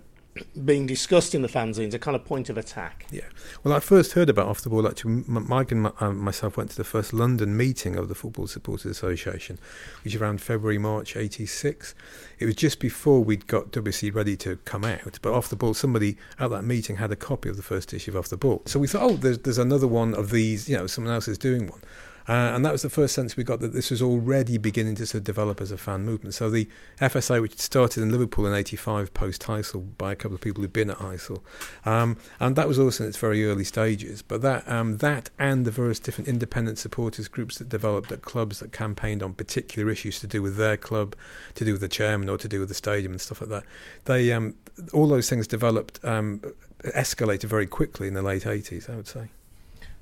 being 0.65 0.87
discussed 0.87 1.35
in 1.35 1.43
the 1.43 1.49
fanzines 1.49 1.93
a 1.93 1.99
kind 1.99 2.15
of 2.15 2.25
point 2.25 2.49
of 2.49 2.57
attack. 2.57 3.07
Yeah. 3.11 3.23
Well, 3.63 3.75
I 3.75 3.81
first 3.81 4.13
heard 4.13 4.31
about 4.31 4.47
Off 4.47 4.63
the 4.63 4.71
Ball. 4.71 4.89
Actually, 4.89 5.25
Mike 5.27 5.71
and 5.71 5.83
my, 5.83 5.93
uh, 6.01 6.13
myself 6.13 6.57
went 6.57 6.71
to 6.71 6.77
the 6.77 6.85
first 6.85 7.13
London 7.13 7.55
meeting 7.55 7.97
of 7.97 8.09
the 8.09 8.15
Football 8.15 8.47
Supporters 8.47 8.91
Association, 8.91 9.59
which 10.03 10.15
was 10.15 10.23
around 10.23 10.41
February, 10.41 10.79
March 10.79 11.17
86. 11.17 11.95
It 12.39 12.47
was 12.47 12.55
just 12.55 12.81
before 12.81 13.23
we'd 13.23 13.47
got 13.47 13.73
WC 13.73 14.15
ready 14.15 14.37
to 14.39 14.57
come 14.65 14.85
out. 14.85 15.19
But 15.21 15.35
Off 15.35 15.51
the 15.51 15.57
Ball, 15.57 15.75
somebody 15.75 16.17
at 16.39 16.49
that 16.51 16.63
meeting 16.63 16.97
had 16.97 17.13
a 17.13 17.17
copy 17.17 17.51
of 17.51 17.57
the 17.57 17.63
first 17.63 17.93
issue 17.93 18.13
of 18.13 18.17
Off 18.17 18.29
the 18.29 18.39
Ball. 18.39 18.63
So 18.65 18.79
we 18.79 18.89
thought, 18.89 19.03
oh, 19.03 19.17
there's, 19.17 19.39
there's 19.39 19.59
another 19.59 19.87
one 19.87 20.15
of 20.15 20.31
these, 20.31 20.67
you 20.67 20.79
know, 20.79 20.87
someone 20.87 21.13
else 21.13 21.29
is 21.29 21.37
doing 21.37 21.67
one. 21.67 21.81
Uh, 22.29 22.53
and 22.55 22.65
that 22.65 22.73
was 22.73 22.83
the 22.83 22.91
first 22.91 23.15
sense 23.15 23.37
we 23.37 23.45
got 23.45 23.61
that 23.61 23.73
this 23.73 23.91
was 23.91 24.01
already 24.01 24.59
beginning 24.59 24.95
to 24.97 25.07
sort 25.07 25.21
of 25.21 25.25
develop 25.25 25.61
as 25.61 25.71
a 25.71 25.77
fan 25.77 26.05
movement. 26.05 26.35
So 26.35 26.51
the 26.51 26.69
FSA, 27.01 27.41
which 27.41 27.59
started 27.59 28.03
in 28.03 28.11
Liverpool 28.11 28.47
in 28.47 28.55
'85 28.55 29.13
post 29.15 29.43
Heysel 29.43 29.97
by 29.99 30.13
a 30.13 30.17
couple 30.17 30.35
of 30.35 30.41
people 30.41 30.63
who'd 30.63 30.73
been 30.73 30.91
at 30.91 30.99
Heysel, 30.99 31.43
um, 31.85 32.17
and 32.41 32.57
that 32.57 32.69
was 32.69 32.79
also 32.79 33.05
in 33.05 33.09
its 33.09 33.19
very 33.19 33.45
early 33.45 33.65
stages. 33.65 34.23
But 34.23 34.43
that 34.43 34.69
um, 34.69 34.99
that 34.99 35.31
and 35.39 35.65
the 35.65 35.71
various 35.71 35.99
different 35.99 36.29
independent 36.29 36.79
supporters 36.79 37.29
groups 37.29 37.59
that 37.59 37.69
developed 37.69 38.13
at 38.13 38.23
clubs 38.23 38.61
that 38.61 38.73
campaigned 38.73 39.23
on 39.23 39.35
particular 39.35 39.91
issues 39.91 40.21
to 40.21 40.27
do 40.27 40.43
with 40.43 40.57
their 40.57 40.77
club, 40.77 41.17
to 41.55 41.65
do 41.65 41.73
with 41.73 41.81
the 41.81 41.89
chairman, 41.89 42.29
or 42.29 42.39
to 42.39 42.49
do 42.49 42.61
with 42.61 42.69
the 42.69 42.75
stadium 42.75 43.13
and 43.13 43.21
stuff 43.21 43.41
like 43.41 43.51
that. 43.51 43.65
They 44.05 44.33
um, 44.33 44.55
all 44.93 45.09
those 45.09 45.29
things 45.29 45.47
developed, 45.47 46.03
um, 46.05 46.41
escalated 46.85 47.45
very 47.45 47.67
quickly 47.67 48.09
in 48.09 48.15
the 48.15 48.23
late 48.23 48.43
'80s, 48.45 48.89
I 48.89 48.97
would 48.97 49.09
say. 49.09 49.29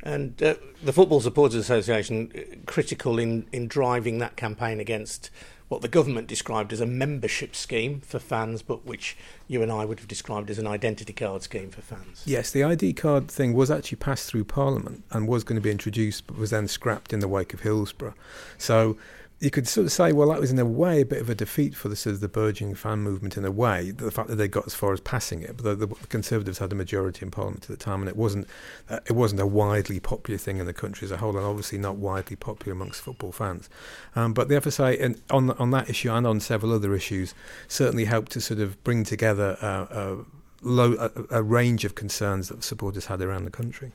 And 0.02 0.43
uh, 0.43 0.55
the 0.82 0.93
Football 0.93 1.20
Supporters 1.20 1.56
Association 1.56 2.32
uh, 2.35 2.41
critical 2.67 3.19
in, 3.19 3.47
in 3.52 3.69
driving 3.69 4.19
that 4.19 4.37
campaign 4.37 4.81
against 4.81 5.31
what 5.70 5.82
the 5.82 5.88
government 5.88 6.26
described 6.26 6.73
as 6.73 6.81
a 6.81 6.87
membership 6.87 7.55
scheme 7.55 8.00
for 8.00 8.19
fans, 8.19 8.61
but 8.61 8.85
which 8.85 9.17
you 9.47 9.62
and 9.62 9.70
I 9.70 9.85
would 9.85 10.00
have 10.00 10.08
described 10.08 10.50
as 10.50 10.58
an 10.58 10.67
identity 10.67 11.12
card 11.12 11.43
scheme 11.43 11.70
for 11.70 11.81
fans. 11.81 12.25
Yes, 12.26 12.50
the 12.50 12.64
ID 12.64 12.94
card 12.94 13.31
thing 13.31 13.52
was 13.55 13.70
actually 13.70 13.97
passed 13.97 14.29
through 14.29 14.44
Parliament 14.44 15.05
and 15.12 15.29
was 15.29 15.44
going 15.44 15.55
to 15.55 15.62
be 15.62 15.70
introduced, 15.70 16.26
but 16.26 16.37
was 16.37 16.50
then 16.50 16.67
scrapped 16.67 17.12
in 17.12 17.20
the 17.20 17.29
wake 17.29 17.55
of 17.55 17.61
Hillsborough. 17.61 18.14
So 18.58 18.97
you 19.40 19.50
could 19.50 19.66
sort 19.66 19.87
of 19.87 19.92
say, 19.92 20.12
well, 20.12 20.28
that 20.28 20.38
was 20.38 20.50
in 20.50 20.58
a 20.58 20.66
way 20.66 21.00
a 21.00 21.06
bit 21.06 21.20
of 21.22 21.31
a 21.31 21.34
defeat 21.34 21.75
for 21.75 21.88
the 21.88 21.96
sort 21.96 22.12
of 22.12 22.20
the 22.20 22.28
burgeoning 22.28 22.75
fan 22.75 22.98
movement 22.98 23.38
in 23.38 23.44
a 23.46 23.50
way, 23.50 23.90
the 23.90 24.10
fact 24.10 24.28
that 24.28 24.37
they 24.37 24.46
got 24.46 24.66
as 24.66 24.75
far 24.75 24.92
as 24.92 25.00
passing 25.00 25.42
it. 25.42 25.56
But 25.56 25.78
the, 25.78 25.87
the 25.87 25.94
Conservatives 26.08 26.58
had 26.58 26.72
a 26.72 26.75
majority 26.75 27.25
in 27.25 27.31
Parliament 27.31 27.64
at 27.64 27.70
the 27.70 27.82
time, 27.82 28.00
and 28.00 28.08
it 28.08 28.16
wasn't 28.16 28.46
uh, 28.90 29.00
it 29.06 29.12
wasn't 29.12 29.40
a 29.40 29.46
widely 29.46 29.98
popular 29.98 30.37
thing 30.37 30.58
in 30.58 30.66
the 30.66 30.75
country 30.75 31.06
as 31.06 31.10
a 31.10 31.16
whole, 31.16 31.37
and 31.38 31.46
obviously 31.46 31.78
not 31.78 31.96
widely 31.96 32.37
popular 32.37 32.72
amongst 32.72 33.00
football 33.00 33.32
fans. 33.32 33.70
Um, 34.14 34.34
but 34.34 34.48
the 34.48 34.56
FSA, 34.56 35.02
and 35.02 35.20
on 35.31 35.52
on 35.52 35.70
that 35.70 35.88
issue 35.88 36.10
and 36.12 36.26
on 36.26 36.38
several 36.40 36.75
other 36.75 36.94
issues, 36.94 37.32
certainly 37.66 38.04
helped 38.04 38.32
to 38.32 38.42
sort 38.42 38.60
of 38.60 38.82
bring 38.84 39.04
together 39.04 39.56
a, 39.62 40.19
low, 40.60 40.92
a, 40.94 41.38
a 41.38 41.42
range 41.42 41.87
of 41.87 41.94
concerns 41.94 42.50
that 42.50 42.62
supporters 42.62 43.06
had 43.06 43.22
around 43.22 43.46
the 43.46 43.50
country. 43.50 43.92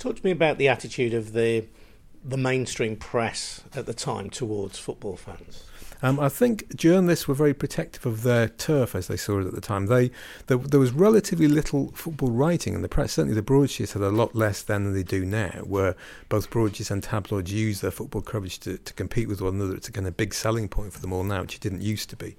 Talk 0.00 0.16
to 0.16 0.24
me 0.24 0.32
about 0.32 0.58
the 0.58 0.66
attitude 0.66 1.14
of 1.14 1.32
the 1.32 1.66
the 2.24 2.36
mainstream 2.36 2.96
press 2.96 3.62
at 3.74 3.86
the 3.86 3.94
time 3.94 4.30
towards 4.30 4.78
football 4.78 5.16
fans? 5.16 5.64
Um, 6.02 6.20
I 6.20 6.28
think 6.28 6.76
journalists 6.76 7.26
were 7.26 7.34
very 7.34 7.54
protective 7.54 8.04
of 8.04 8.24
their 8.24 8.48
turf 8.48 8.94
as 8.94 9.06
they 9.06 9.16
saw 9.16 9.40
it 9.40 9.46
at 9.46 9.54
the 9.54 9.60
time. 9.60 9.86
They 9.86 10.10
there, 10.48 10.58
there, 10.58 10.80
was 10.80 10.92
relatively 10.92 11.48
little 11.48 11.92
football 11.92 12.30
writing 12.30 12.74
in 12.74 12.82
the 12.82 12.90
press. 12.90 13.12
Certainly, 13.12 13.36
the 13.36 13.42
broadsheets 13.42 13.94
had 13.94 14.02
a 14.02 14.10
lot 14.10 14.34
less 14.34 14.60
than 14.60 14.92
they 14.92 15.02
do 15.02 15.24
now, 15.24 15.62
where 15.64 15.96
both 16.28 16.50
broadsheets 16.50 16.90
and 16.90 17.02
tabloids 17.02 17.52
use 17.52 17.80
their 17.80 17.90
football 17.90 18.20
coverage 18.20 18.58
to, 18.60 18.76
to 18.76 18.92
compete 18.92 19.28
with 19.28 19.40
one 19.40 19.54
another. 19.54 19.76
It's 19.76 19.88
a 19.88 19.92
kind 19.92 20.06
of 20.06 20.16
big 20.16 20.34
selling 20.34 20.68
point 20.68 20.92
for 20.92 21.00
them 21.00 21.12
all 21.12 21.24
now, 21.24 21.40
which 21.42 21.54
it 21.54 21.62
didn't 21.62 21.80
used 21.80 22.10
to 22.10 22.16
be. 22.16 22.36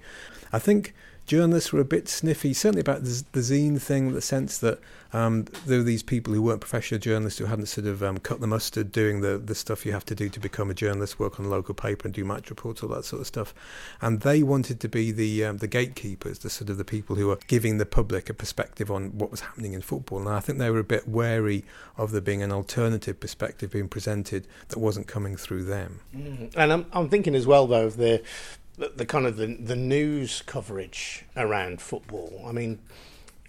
I 0.52 0.60
think 0.60 0.94
journalists 1.26 1.72
were 1.72 1.80
a 1.80 1.84
bit 1.84 2.08
sniffy, 2.08 2.54
certainly 2.54 2.80
about 2.80 3.02
the, 3.02 3.24
the 3.32 3.40
zine 3.40 3.80
thing, 3.80 4.12
the 4.12 4.20
sense 4.20 4.58
that 4.58 4.78
um, 5.12 5.46
there 5.66 5.78
were 5.78 5.84
these 5.84 6.02
people 6.02 6.34
who 6.34 6.42
weren't 6.42 6.60
professional 6.60 7.00
journalists 7.00 7.38
who 7.38 7.46
hadn't 7.46 7.66
sort 7.66 7.86
of 7.86 8.02
um, 8.02 8.18
cut 8.18 8.40
the 8.40 8.46
mustard 8.46 8.92
doing 8.92 9.20
the, 9.20 9.38
the 9.38 9.54
stuff 9.54 9.86
you 9.86 9.92
have 9.92 10.04
to 10.06 10.14
do 10.14 10.28
to 10.28 10.40
become 10.40 10.70
a 10.70 10.74
journalist, 10.74 11.18
work 11.18 11.38
on 11.40 11.46
a 11.46 11.48
local 11.48 11.74
paper 11.74 12.06
and 12.06 12.14
do 12.14 12.24
match 12.24 12.50
reports, 12.50 12.82
all 12.82 12.88
that 12.90 13.04
sort 13.04 13.20
of 13.20 13.26
stuff. 13.26 13.54
And 14.00 14.20
they 14.20 14.42
wanted 14.42 14.80
to 14.80 14.88
be 14.88 15.12
the 15.12 15.44
um, 15.44 15.58
the 15.58 15.66
gatekeepers, 15.66 16.40
the 16.40 16.50
sort 16.50 16.70
of 16.70 16.76
the 16.76 16.84
people 16.84 17.16
who 17.16 17.28
were 17.28 17.38
giving 17.46 17.78
the 17.78 17.86
public 17.86 18.28
a 18.28 18.34
perspective 18.34 18.90
on 18.90 19.16
what 19.16 19.30
was 19.30 19.40
happening 19.40 19.72
in 19.72 19.82
football. 19.82 20.18
And 20.18 20.28
I 20.28 20.40
think 20.40 20.58
they 20.58 20.70
were 20.70 20.78
a 20.78 20.84
bit 20.84 21.08
wary 21.08 21.64
of 21.96 22.10
there 22.10 22.20
being 22.20 22.42
an 22.42 22.52
alternative 22.52 23.18
perspective 23.20 23.70
being 23.70 23.88
presented 23.88 24.46
that 24.68 24.78
wasn't 24.78 25.06
coming 25.06 25.36
through 25.36 25.64
them. 25.64 26.00
Mm. 26.14 26.52
And 26.56 26.72
I'm, 26.72 26.86
I'm 26.92 27.08
thinking 27.08 27.34
as 27.34 27.46
well, 27.46 27.66
though, 27.66 27.86
of 27.86 27.96
the 27.96 28.22
the, 28.78 28.92
the 28.94 29.06
kind 29.06 29.26
of 29.26 29.36
the, 29.36 29.46
the 29.46 29.76
news 29.76 30.42
coverage 30.46 31.24
around 31.36 31.80
football. 31.80 32.44
I 32.46 32.52
mean, 32.52 32.78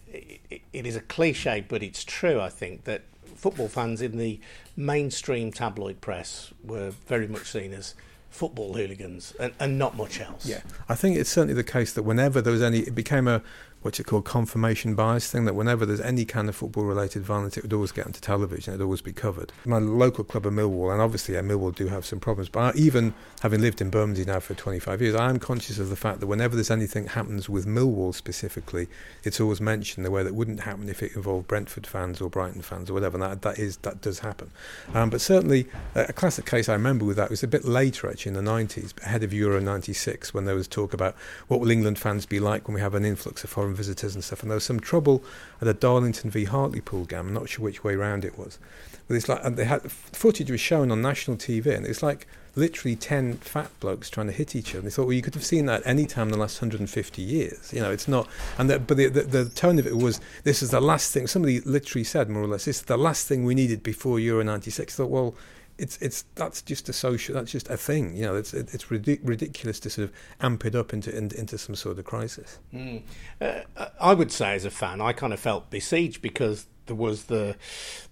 it, 0.08 0.62
it 0.74 0.86
is 0.86 0.96
a 0.96 1.02
cliche, 1.02 1.66
but 1.68 1.84
it's 1.84 2.04
true. 2.04 2.40
I 2.40 2.50
think 2.50 2.86
that 2.86 3.02
football 3.36 3.68
fans 3.68 4.02
in 4.02 4.18
the 4.18 4.40
mainstream 4.76 5.52
tabloid 5.52 6.02
press 6.02 6.52
were 6.64 6.92
very 7.08 7.28
much 7.28 7.46
seen 7.46 7.74
as 7.74 7.94
football 8.30 8.74
hooligans 8.74 9.34
and, 9.40 9.54
and 9.60 9.78
not 9.80 9.96
much 9.96 10.20
else. 10.20 10.46
Yeah, 10.46 10.62
I 10.90 10.96
think 10.96 11.18
it's 11.18 11.30
certainly 11.30 11.54
the 11.54 11.64
case 11.64 11.94
that 11.94 12.04
whenever 12.04 12.42
there 12.42 12.54
was 12.54 12.62
any, 12.62 12.80
it 12.80 12.96
became 12.96 13.28
a 13.28 13.42
what's 13.82 14.00
it 14.00 14.06
called 14.06 14.26
confirmation 14.26 14.96
bias 14.96 15.32
thing 15.32 15.46
that 15.46 15.56
whenever 15.56 15.86
there's 15.86 16.02
any 16.02 16.26
kind 16.26 16.50
of 16.50 16.56
football 16.56 16.84
related 16.84 17.24
violence 17.24 17.58
it 17.58 17.64
would 17.64 17.74
always 17.74 17.92
get 17.92 18.06
onto 18.06 18.20
television 18.20 18.74
it'd 18.74 18.84
always 18.84 19.02
be 19.02 19.14
covered. 19.14 19.52
My 19.66 19.78
local 19.78 20.24
club 20.24 20.46
of 20.46 20.54
Millwall 20.54 20.92
and 20.92 21.02
obviously 21.02 21.36
yeah, 21.36 21.42
Millwall 21.42 21.74
do 21.74 21.88
have 21.88 22.06
some 22.06 22.20
problems 22.20 22.50
but 22.50 22.76
even 22.76 23.14
having 23.42 23.62
lived 23.62 23.82
in 23.82 23.90
Bermondsey 23.90 24.26
now 24.26 24.40
for 24.40 24.54
25 24.54 25.02
years 25.02 25.16
I 25.16 25.30
am 25.30 25.40
conscious 25.40 25.80
of 25.80 25.90
the 25.90 25.96
fact 25.96 26.20
that 26.20 26.28
whenever 26.28 26.56
there's 26.56 26.72
anything 26.72 27.08
happens 27.08 27.50
with 27.50 27.66
Millwall 27.66 28.14
specifically 28.14 28.88
it's 29.24 29.40
always 29.40 29.62
mentioned 29.62 30.06
the 30.06 30.12
way 30.12 30.24
that 30.24 30.36
wouldn't 30.36 30.62
happen 30.62 30.90
if 30.90 31.04
it 31.04 31.16
involved 31.16 31.48
Brentford 31.48 31.88
fans 31.88 32.20
or 32.20 32.30
Brighton 32.30 32.62
fans 32.62 32.90
or 32.90 32.94
whatever 32.94 33.16
and 33.16 33.24
that, 33.24 33.42
that 33.44 33.60
is 33.60 33.78
that 33.78 34.02
does 34.02 34.20
happen. 34.20 34.52
Um, 34.94 35.10
but 35.10 35.22
certainly 35.22 35.68
a 35.96 36.14
classic 36.14 36.46
case 36.46 36.68
I 36.68 36.74
remember 36.74 37.06
with 37.06 37.18
that 37.18 37.30
was 37.30 37.44
a 37.44 37.48
bit 37.48 37.66
later 37.66 38.10
actually 38.10 38.36
in 38.36 38.46
the 38.46 38.52
90s 38.52 39.00
ahead 39.04 39.24
of 39.24 39.34
Euro 39.34 39.60
96 39.60 40.34
when 40.34 40.46
there 40.46 40.56
was 40.56 40.68
talk 40.68 40.94
about 40.94 41.16
what 41.48 41.60
will 41.60 41.72
England 41.72 42.00
fans 42.00 42.26
be 42.26 42.40
like 42.40 42.68
when 42.68 42.76
we 42.76 42.82
have 42.82 42.96
an 42.96 43.06
influx 43.06 43.44
of 43.44 43.50
foreign 43.50 43.67
foreign 43.68 43.76
visitors 43.76 44.16
and 44.16 44.24
stuff. 44.24 44.42
And 44.42 44.52
there 44.52 44.56
was 44.56 44.64
some 44.64 44.80
trouble 44.80 45.24
at 45.62 45.68
a 45.68 45.74
Darlington 45.74 46.32
v 46.32 46.46
Hartlepool 46.46 47.06
game. 47.06 47.28
I'm 47.28 47.34
not 47.34 47.50
sure 47.50 47.64
which 47.64 47.84
way 47.84 47.96
round 47.96 48.24
it 48.24 48.38
was. 48.38 48.60
But 49.08 49.16
it's 49.16 49.30
like 49.30 49.44
they 49.56 49.66
had 49.66 49.90
footage 49.92 50.52
was 50.52 50.60
shown 50.60 50.92
on 50.92 51.02
national 51.02 51.38
TV, 51.38 51.68
and 51.68 51.86
it's 51.86 52.04
like 52.04 52.28
literally 52.56 52.96
ten 52.96 53.38
fat 53.38 53.72
blokes 53.80 54.10
trying 54.10 54.28
to 54.28 54.34
hit 54.34 54.56
each 54.56 54.72
other. 54.72 54.80
And 54.80 54.88
they 54.88 54.92
thought, 54.92 55.06
well, 55.06 55.14
you 55.14 55.22
could 55.22 55.34
have 55.34 55.46
seen 55.46 55.66
that 55.68 55.82
any 55.86 56.06
time 56.06 56.28
in 56.28 56.34
the 56.34 56.40
last 56.40 56.62
150 56.62 57.22
years. 57.22 57.72
You 57.74 57.82
know, 57.82 57.92
it's 57.92 58.08
not. 58.08 58.28
And 58.58 58.70
the, 58.70 58.80
but 58.80 58.98
the, 58.98 59.08
the, 59.08 59.22
the 59.22 59.50
tone 59.50 59.80
of 59.80 59.88
it 59.88 59.96
was, 59.96 60.20
this 60.44 60.62
is 60.62 60.72
the 60.72 60.82
last 60.82 61.14
thing. 61.14 61.28
Somebody 61.28 61.62
literally 61.62 62.04
said, 62.04 62.30
more 62.30 62.44
or 62.44 62.48
less, 62.48 62.66
this 62.66 62.78
is 62.78 62.84
the 62.84 62.98
last 62.98 63.28
thing 63.28 63.46
we 63.46 63.56
needed 63.56 63.82
before 63.82 64.20
Euro 64.20 64.44
'96. 64.44 64.94
I 64.94 64.98
thought, 64.98 65.10
well 65.10 65.36
it's 65.78 65.98
it's 65.98 66.26
that's 66.36 66.62
just 66.62 66.90
a 66.90 66.94
social 66.94 67.36
that's 67.36 67.52
just 67.52 67.70
a 67.70 67.78
thing 67.78 68.16
you 68.16 68.24
know 68.24 68.36
it's 68.36 68.54
it's 68.54 68.86
ridic- 68.86 69.20
ridiculous 69.24 69.80
to 69.80 69.90
sort 69.90 70.10
of 70.10 70.16
amp 70.42 70.66
it 70.66 70.76
up 70.76 70.94
into 70.94 71.16
into, 71.16 71.40
into 71.40 71.58
some 71.58 71.76
sort 71.76 72.00
of 72.00 72.06
crisis 72.06 72.60
mm. 72.74 73.02
uh, 73.42 73.62
i 74.00 74.14
would 74.14 74.32
say 74.32 74.54
as 74.56 74.66
a 74.66 74.72
fan 74.72 75.02
i 75.02 75.14
kind 75.14 75.34
of 75.34 75.40
felt 75.40 75.70
besieged 75.70 76.22
because 76.22 76.66
there 76.88 76.96
was 76.96 77.26
the 77.26 77.56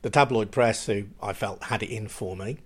the 0.02 0.10
tabloid 0.10 0.52
press 0.52 0.86
who 0.86 1.06
i 1.22 1.34
felt 1.34 1.64
had 1.66 1.82
it 1.82 1.90
in 1.90 2.08
for 2.08 2.36
me 2.36 2.58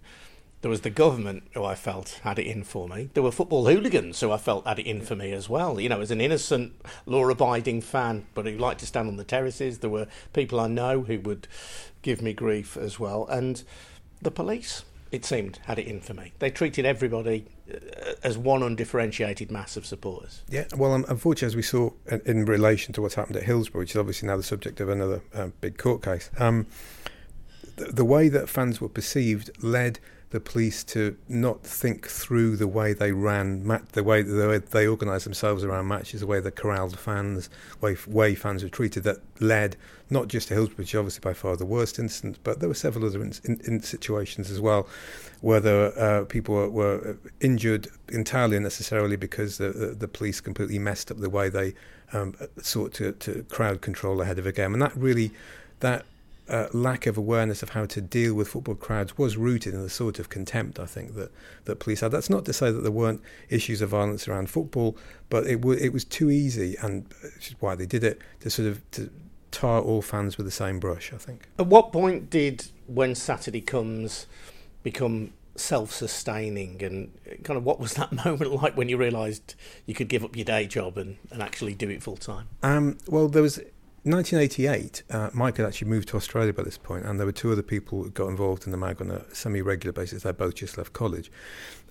there 0.62 0.70
was 0.70 0.82
the 0.82 0.90
government 0.90 1.44
who 1.54 1.64
I 1.64 1.74
felt 1.74 2.20
had 2.24 2.38
it 2.38 2.46
in 2.46 2.64
for 2.64 2.88
me. 2.88 3.10
There 3.14 3.24
were 3.24 3.32
football 3.32 3.66
hooligans 3.66 4.20
who 4.20 4.32
I 4.32 4.38
felt 4.38 4.68
had 4.68 4.80
it 4.80 4.86
in 4.86 5.02
for 5.02 5.16
me 5.16 5.32
as 5.32 5.48
well. 5.48 5.80
You 5.80 5.88
know, 5.88 6.02
as 6.02 6.12
an 6.12 6.20
innocent, 6.20 6.74
law 7.06 7.30
abiding 7.30 7.82
fan, 7.82 8.26
but 8.34 8.46
who 8.46 8.58
liked 8.58 8.82
to 8.82 8.86
stand 8.86 9.08
on 9.08 9.16
the 9.16 9.24
terraces. 9.24 9.80
There 9.80 9.90
were 9.90 10.08
people 10.34 10.60
I 10.60 10.68
know 10.68 11.04
who 11.04 11.20
would 11.22 11.48
give 12.02 12.22
me 12.22 12.34
grief 12.34 12.76
as 12.76 13.00
well. 13.00 13.26
And 13.28 13.64
the 14.22 14.32
police 14.32 14.84
it 15.12 15.26
seemed, 15.26 15.60
had 15.66 15.80
it 15.80 15.88
in 15.88 16.00
for 16.02 16.14
me. 16.14 16.34
They 16.40 16.52
treated 16.52 16.86
everybody 16.86 17.46
uh, 17.72 18.14
as 18.24 18.38
one 18.38 18.62
undifferentiated 18.62 19.52
mass 19.52 19.76
of 19.76 19.86
supporters. 19.86 20.44
Yeah, 20.50 20.66
well, 20.76 20.94
unfortunately, 20.94 21.48
as 21.48 21.56
we 21.56 21.62
saw 21.62 21.92
in, 22.08 22.22
in, 22.26 22.46
relation 22.46 22.94
to 22.94 23.02
what's 23.02 23.16
happened 23.16 23.38
at 23.38 23.44
Hillsborough, 23.44 23.82
which 23.82 23.92
is 23.92 23.96
obviously 23.98 24.28
now 24.28 24.38
the 24.38 24.44
subject 24.44 24.80
of 24.80 24.90
another 24.90 25.22
uh, 25.34 25.48
big 25.62 25.78
court 25.78 26.04
case, 26.04 26.30
um, 26.38 26.68
the, 27.78 27.86
the, 27.86 28.06
way 28.06 28.30
that 28.30 28.50
fans 28.50 28.80
were 28.80 28.90
perceived 28.90 29.50
led 29.64 30.00
the 30.32 30.40
police 30.40 30.84
to 30.84 31.18
not 31.28 31.64
think 31.64 32.08
through 32.08 32.56
the 32.56 32.68
way 32.68 32.94
they 32.94 33.12
ran, 33.12 33.64
the 33.94 34.04
way, 34.04 34.22
they 34.22 34.88
organised 34.88 35.24
themselves 35.24 35.64
around 35.64 35.88
matches, 35.88 36.20
the 36.20 36.28
way 36.28 36.40
they 36.40 36.52
corralled 36.52 36.98
fans, 37.00 37.50
way 37.82 37.98
way 38.08 38.36
fans 38.36 38.62
were 38.62 38.70
treated. 38.70 39.04
That 39.04 39.18
led 39.40 39.76
not 40.10 40.28
just 40.28 40.50
to 40.50 40.54
Hillsborough, 40.54 40.78
which 40.78 40.94
is 40.94 40.98
obviously 41.00 41.22
by 41.22 41.34
far 41.34 41.56
the 41.56 41.66
worst 41.66 41.98
instance, 41.98 42.38
but 42.44 42.60
there 42.60 42.70
were 42.70 42.76
several 42.76 43.06
other 43.06 43.22
in, 43.22 43.34
in, 43.44 43.60
in 43.66 43.82
situations 43.82 44.52
as 44.52 44.62
well 44.62 44.88
where 45.42 45.60
the, 45.60 45.94
uh, 45.98 46.26
people 46.26 46.54
were, 46.54 46.70
were, 46.70 47.18
injured 47.40 47.88
entirely 48.10 48.58
unnecessarily 48.58 49.16
because 49.16 49.58
the, 49.58 49.70
the, 49.70 49.88
the, 49.88 50.08
police 50.08 50.42
completely 50.42 50.78
messed 50.78 51.10
up 51.10 51.18
the 51.18 51.30
way 51.30 51.48
they 51.48 51.74
um, 52.12 52.36
sought 52.62 52.94
to, 52.94 53.14
to 53.14 53.44
crowd 53.44 53.82
control 53.82 54.22
ahead 54.22 54.38
of 54.38 54.46
a 54.46 54.52
game, 54.52 54.74
and 54.74 54.82
that 54.82 54.96
really 54.96 55.32
that 55.80 56.06
uh, 56.50 56.68
lack 56.74 57.06
of 57.06 57.18
awareness 57.18 57.62
of 57.64 57.70
how 57.70 57.86
to 57.86 58.02
deal 58.02 58.34
with 58.34 58.48
football 58.48 58.76
crowds 58.76 59.18
was 59.18 59.38
rooted 59.38 59.74
in 59.74 59.82
the 59.82 59.90
sort 59.90 60.20
of 60.20 60.30
contempt 60.30 60.80
I 60.80 60.86
think 60.86 61.16
that, 61.16 61.32
that 61.66 61.80
police 61.80 62.02
had. 62.02 62.12
That's 62.12 62.30
not 62.30 62.46
to 62.46 62.54
say 62.54 62.72
that 62.72 62.82
there 62.82 62.92
weren't 62.92 63.22
issues 63.50 63.82
of 63.82 63.90
violence 63.90 64.28
around 64.28 64.50
football, 64.50 64.98
but 65.30 65.46
it, 65.46 65.62
w- 65.62 65.80
it 65.80 65.94
was 65.94 66.04
too 66.04 66.30
easy, 66.30 66.76
and 66.82 67.06
which 67.36 67.50
is 67.50 67.56
why 67.60 67.76
they 67.76 67.86
did 67.86 68.04
it, 68.04 68.20
to 68.42 68.50
sort 68.50 68.68
of 68.68 68.92
to 68.92 69.10
tar 69.52 69.82
all 69.82 70.02
fans 70.02 70.38
with 70.38 70.46
the 70.46 70.52
same 70.52 70.80
brush. 70.80 71.14
I 71.14 71.18
think. 71.18 71.48
At 71.58 71.68
what 71.68 71.92
point 71.92 72.30
did 72.30 72.68
when 72.88 73.16
Saturday 73.16 73.62
comes 73.62 74.26
become 74.82 75.34
self-sustaining 75.56 76.82
and 76.82 77.12
kind 77.44 77.58
of 77.58 77.66
what 77.66 77.80
was 77.80 77.94
that 77.96 78.12
moment 78.26 78.54
like 78.54 78.78
when 78.78 78.88
you 78.88 78.98
realised 78.98 79.56
you 79.86 79.94
could 79.94 80.08
give 80.08 80.24
up 80.24 80.36
your 80.36 80.46
day 80.46 80.66
job 80.66 80.98
and, 80.98 81.18
and 81.32 81.42
actually 81.42 81.74
do 81.74 81.90
it 81.90 82.02
full 82.02 82.18
time? 82.18 82.48
Um, 82.64 82.98
well, 83.08 83.28
there 83.28 83.42
was 83.42 83.60
1988, 84.12 85.04
uh, 85.10 85.30
Mike 85.34 85.58
had 85.58 85.66
actually 85.66 85.90
moved 85.90 86.08
to 86.10 86.18
Australia 86.18 86.54
by 86.54 86.64
this 86.64 86.78
point, 86.78 87.06
and 87.06 87.20
there 87.20 87.26
were 87.26 87.32
two 87.32 87.52
other 87.52 87.62
people 87.62 88.04
who 88.04 88.10
got 88.12 88.28
involved 88.28 88.66
in 88.66 88.72
the 88.72 88.78
mag 88.78 89.02
on 89.02 89.12
a 89.12 89.24
semi-regular 89.34 89.92
basis. 89.92 90.24
They 90.24 90.32
both 90.32 90.56
just 90.56 90.78
left 90.78 90.94
college, 90.94 91.32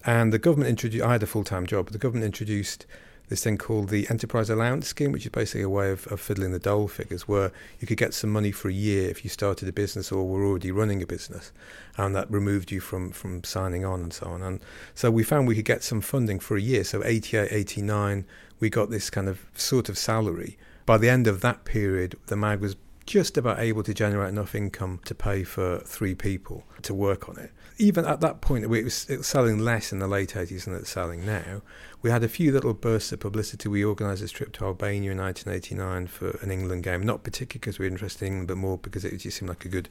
and 0.05 0.33
the 0.33 0.39
government 0.39 0.71
introduced. 0.71 1.05
I 1.05 1.13
had 1.13 1.23
a 1.23 1.27
full-time 1.27 1.67
job, 1.67 1.87
but 1.87 1.93
the 1.93 1.99
government 1.99 2.25
introduced 2.25 2.87
this 3.29 3.45
thing 3.45 3.59
called 3.59 3.91
the 3.91 4.07
Enterprise 4.09 4.49
Allowance 4.49 4.89
Scheme, 4.89 5.13
which 5.13 5.27
is 5.27 5.33
basically 5.33 5.63
a 5.63 5.69
way 5.69 5.91
of, 5.91 6.07
of 6.07 6.19
fiddling 6.21 6.53
the 6.53 6.59
dole 6.59 6.89
figures, 6.89 7.29
where 7.29 7.53
you 7.79 7.87
could 7.87 7.99
get 7.99 8.15
some 8.15 8.31
money 8.31 8.53
for 8.53 8.69
a 8.69 8.73
year 8.73 9.11
if 9.11 9.23
you 9.23 9.29
started 9.29 9.69
a 9.69 9.73
business 9.73 10.11
or 10.11 10.27
were 10.27 10.47
already 10.47 10.71
running 10.71 11.03
a 11.03 11.07
business, 11.07 11.53
and 11.97 12.15
that 12.17 12.31
removed 12.31 12.73
you 12.73 12.81
from 12.81 13.11
from 13.11 13.45
signing 13.45 13.85
on 13.85 14.01
and 14.01 14.13
so 14.13 14.27
on. 14.27 14.43
And 14.43 14.61
so 14.95 15.11
we 15.11 15.25
found 15.25 15.47
we 15.47 15.57
could 15.57 15.65
get 15.65 15.83
some 15.85 16.01
funding 16.01 16.41
for 16.41 16.57
a 16.57 16.61
year. 16.61 16.85
So 16.85 17.05
88, 17.05 17.49
89, 17.51 18.25
we 18.61 18.71
got 18.71 18.89
this 18.89 19.11
kind 19.11 19.29
of 19.29 19.45
sort 19.55 19.89
of 19.89 19.99
salary 19.99 20.57
by 20.89 20.97
the 20.97 21.11
end 21.11 21.27
of 21.27 21.43
that 21.43 21.67
period, 21.67 22.15
the 22.29 22.37
mag 22.37 22.61
was 22.61 22.75
just 23.05 23.37
about 23.37 23.59
able 23.59 23.83
to 23.83 23.93
generate 23.93 24.31
enough 24.31 24.55
income 24.55 25.01
to 25.05 25.15
pay 25.15 25.45
for 25.45 25.81
three 25.81 26.15
people 26.15 26.65
to 26.81 26.95
work 26.95 27.29
on 27.29 27.39
it. 27.39 27.53
Even 27.77 28.07
at 28.07 28.23
that 28.23 28.41
point, 28.41 28.65
it 28.65 28.69
was, 28.69 29.05
it 29.11 29.19
was 29.19 29.27
selling 29.27 29.59
less 29.59 29.93
in 29.93 29.99
the 29.99 30.09
late 30.09 30.31
80s 30.31 30.65
than 30.65 30.75
it's 30.75 30.89
selling 30.89 31.27
now. 31.27 31.61
We 32.01 32.09
had 32.09 32.25
a 32.25 32.29
few 32.29 32.53
little 32.53 32.73
bursts 32.73 33.13
of 33.13 33.21
publicity. 33.21 33.69
We 33.69 33.85
organised 33.85 34.23
a 34.23 34.29
trip 34.29 34.51
to 34.55 34.65
Albania 34.65 35.13
in 35.13 35.19
1989 35.19 36.07
for 36.07 36.39
an 36.43 36.51
England 36.51 36.85
game, 36.85 37.03
not 37.05 37.23
particularly 37.23 37.61
because 37.61 37.79
we 37.79 37.85
were 37.85 37.93
interested 37.93 38.25
in 38.25 38.33
England, 38.33 38.49
but 38.49 38.57
more 38.57 38.79
because 38.79 39.05
it 39.05 39.15
just 39.19 39.37
seemed 39.37 39.51
like 39.51 39.67
a 39.67 39.69
good 39.69 39.91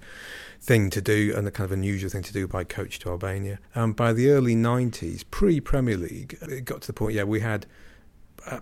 thing 0.60 0.90
to 0.90 1.00
do 1.00 1.32
and 1.38 1.48
a 1.48 1.52
kind 1.52 1.66
of 1.66 1.74
unusual 1.74 2.10
thing 2.10 2.24
to 2.24 2.34
do 2.34 2.48
by 2.48 2.64
coach 2.64 2.98
to 3.00 3.10
Albania. 3.12 3.60
Um, 3.76 3.94
by 3.94 4.14
the 4.14 4.32
early 4.32 4.56
90s, 4.56 5.24
pre 5.30 5.60
Premier 5.60 5.96
League, 5.96 6.40
it 6.42 6.66
got 6.66 6.82
to 6.82 6.88
the 6.88 6.94
point, 6.94 7.14
yeah, 7.14 7.24
we 7.24 7.42
had 7.42 7.68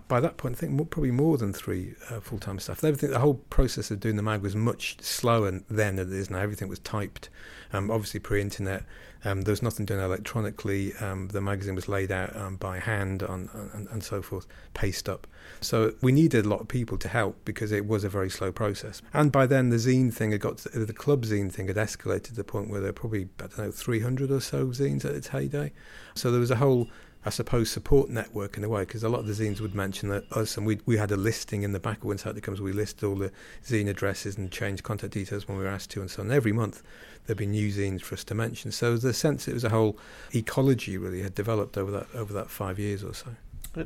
by 0.08 0.20
that 0.20 0.36
point, 0.36 0.56
I 0.56 0.58
think 0.58 0.72
more, 0.72 0.86
probably 0.86 1.10
more 1.10 1.38
than 1.38 1.52
three 1.52 1.94
uh, 2.10 2.20
full 2.20 2.38
time 2.38 2.58
staff. 2.58 2.82
Everything, 2.82 3.10
the 3.10 3.18
whole 3.18 3.34
process 3.50 3.90
of 3.90 4.00
doing 4.00 4.16
the 4.16 4.22
mag 4.22 4.42
was 4.42 4.56
much 4.56 4.96
slower 5.00 5.50
then 5.68 5.96
than 5.96 6.12
it 6.12 6.12
is 6.12 6.30
now. 6.30 6.38
Everything 6.38 6.68
was 6.68 6.78
typed, 6.80 7.28
um, 7.72 7.90
obviously 7.90 8.20
pre 8.20 8.40
internet. 8.40 8.84
Um, 9.24 9.42
there 9.42 9.52
was 9.52 9.62
nothing 9.62 9.86
done 9.86 9.98
electronically. 9.98 10.94
Um, 11.00 11.28
the 11.28 11.40
magazine 11.40 11.74
was 11.74 11.88
laid 11.88 12.12
out 12.12 12.36
um, 12.36 12.56
by 12.56 12.78
hand 12.78 13.22
on, 13.24 13.48
on, 13.54 13.88
and 13.90 14.04
so 14.04 14.22
forth, 14.22 14.46
paste 14.74 15.08
up. 15.08 15.26
So 15.60 15.94
we 16.00 16.12
needed 16.12 16.44
a 16.44 16.48
lot 16.48 16.60
of 16.60 16.68
people 16.68 16.96
to 16.98 17.08
help 17.08 17.44
because 17.44 17.72
it 17.72 17.86
was 17.86 18.04
a 18.04 18.08
very 18.08 18.30
slow 18.30 18.52
process. 18.52 19.02
And 19.12 19.32
by 19.32 19.46
then, 19.46 19.70
the 19.70 19.76
zine 19.76 20.12
thing 20.12 20.30
had 20.32 20.40
got 20.40 20.58
to, 20.58 20.68
the 20.68 20.92
club 20.92 21.24
zine 21.24 21.50
thing 21.50 21.66
had 21.66 21.76
escalated 21.76 22.24
to 22.24 22.34
the 22.34 22.44
point 22.44 22.70
where 22.70 22.80
there 22.80 22.90
were 22.90 22.94
probably 22.94 23.28
I 23.40 23.46
don't 23.46 23.58
know 23.58 23.70
300 23.70 24.30
or 24.30 24.40
so 24.40 24.66
zines 24.66 25.04
at 25.04 25.14
its 25.14 25.28
heyday. 25.28 25.72
So 26.14 26.30
there 26.30 26.40
was 26.40 26.50
a 26.50 26.56
whole 26.56 26.88
I 27.26 27.30
suppose, 27.30 27.68
support 27.68 28.08
network 28.08 28.56
in 28.56 28.62
a 28.62 28.68
way, 28.68 28.82
because 28.82 29.02
a 29.02 29.08
lot 29.08 29.18
of 29.18 29.26
the 29.26 29.32
zines 29.32 29.60
would 29.60 29.74
mention 29.74 30.08
that 30.10 30.30
us, 30.32 30.56
and 30.56 30.64
we 30.64 30.78
we 30.86 30.96
had 30.96 31.10
a 31.10 31.16
listing 31.16 31.64
in 31.64 31.72
the 31.72 31.80
back 31.80 31.98
of 31.98 32.04
when 32.04 32.18
Saturday 32.18 32.40
comes, 32.40 32.60
we 32.60 32.72
listed 32.72 33.02
all 33.02 33.16
the 33.16 33.32
zine 33.64 33.88
addresses 33.88 34.38
and 34.38 34.52
changed 34.52 34.84
contact 34.84 35.12
details 35.12 35.48
when 35.48 35.58
we 35.58 35.64
were 35.64 35.70
asked 35.70 35.90
to, 35.90 36.00
and 36.00 36.08
so 36.08 36.22
on. 36.22 36.30
Every 36.30 36.52
month 36.52 36.84
there'd 37.26 37.36
be 37.36 37.46
new 37.46 37.72
zines 37.72 38.02
for 38.02 38.14
us 38.14 38.22
to 38.24 38.34
mention. 38.34 38.70
So 38.70 38.96
the 38.96 39.12
sense 39.12 39.48
it 39.48 39.54
was 39.54 39.64
a 39.64 39.70
whole 39.70 39.98
ecology 40.32 40.96
really 40.98 41.22
had 41.22 41.34
developed 41.34 41.76
over 41.76 41.90
that 41.90 42.06
over 42.14 42.32
that 42.32 42.48
five 42.48 42.78
years 42.78 43.02
or 43.02 43.12
so. 43.12 43.30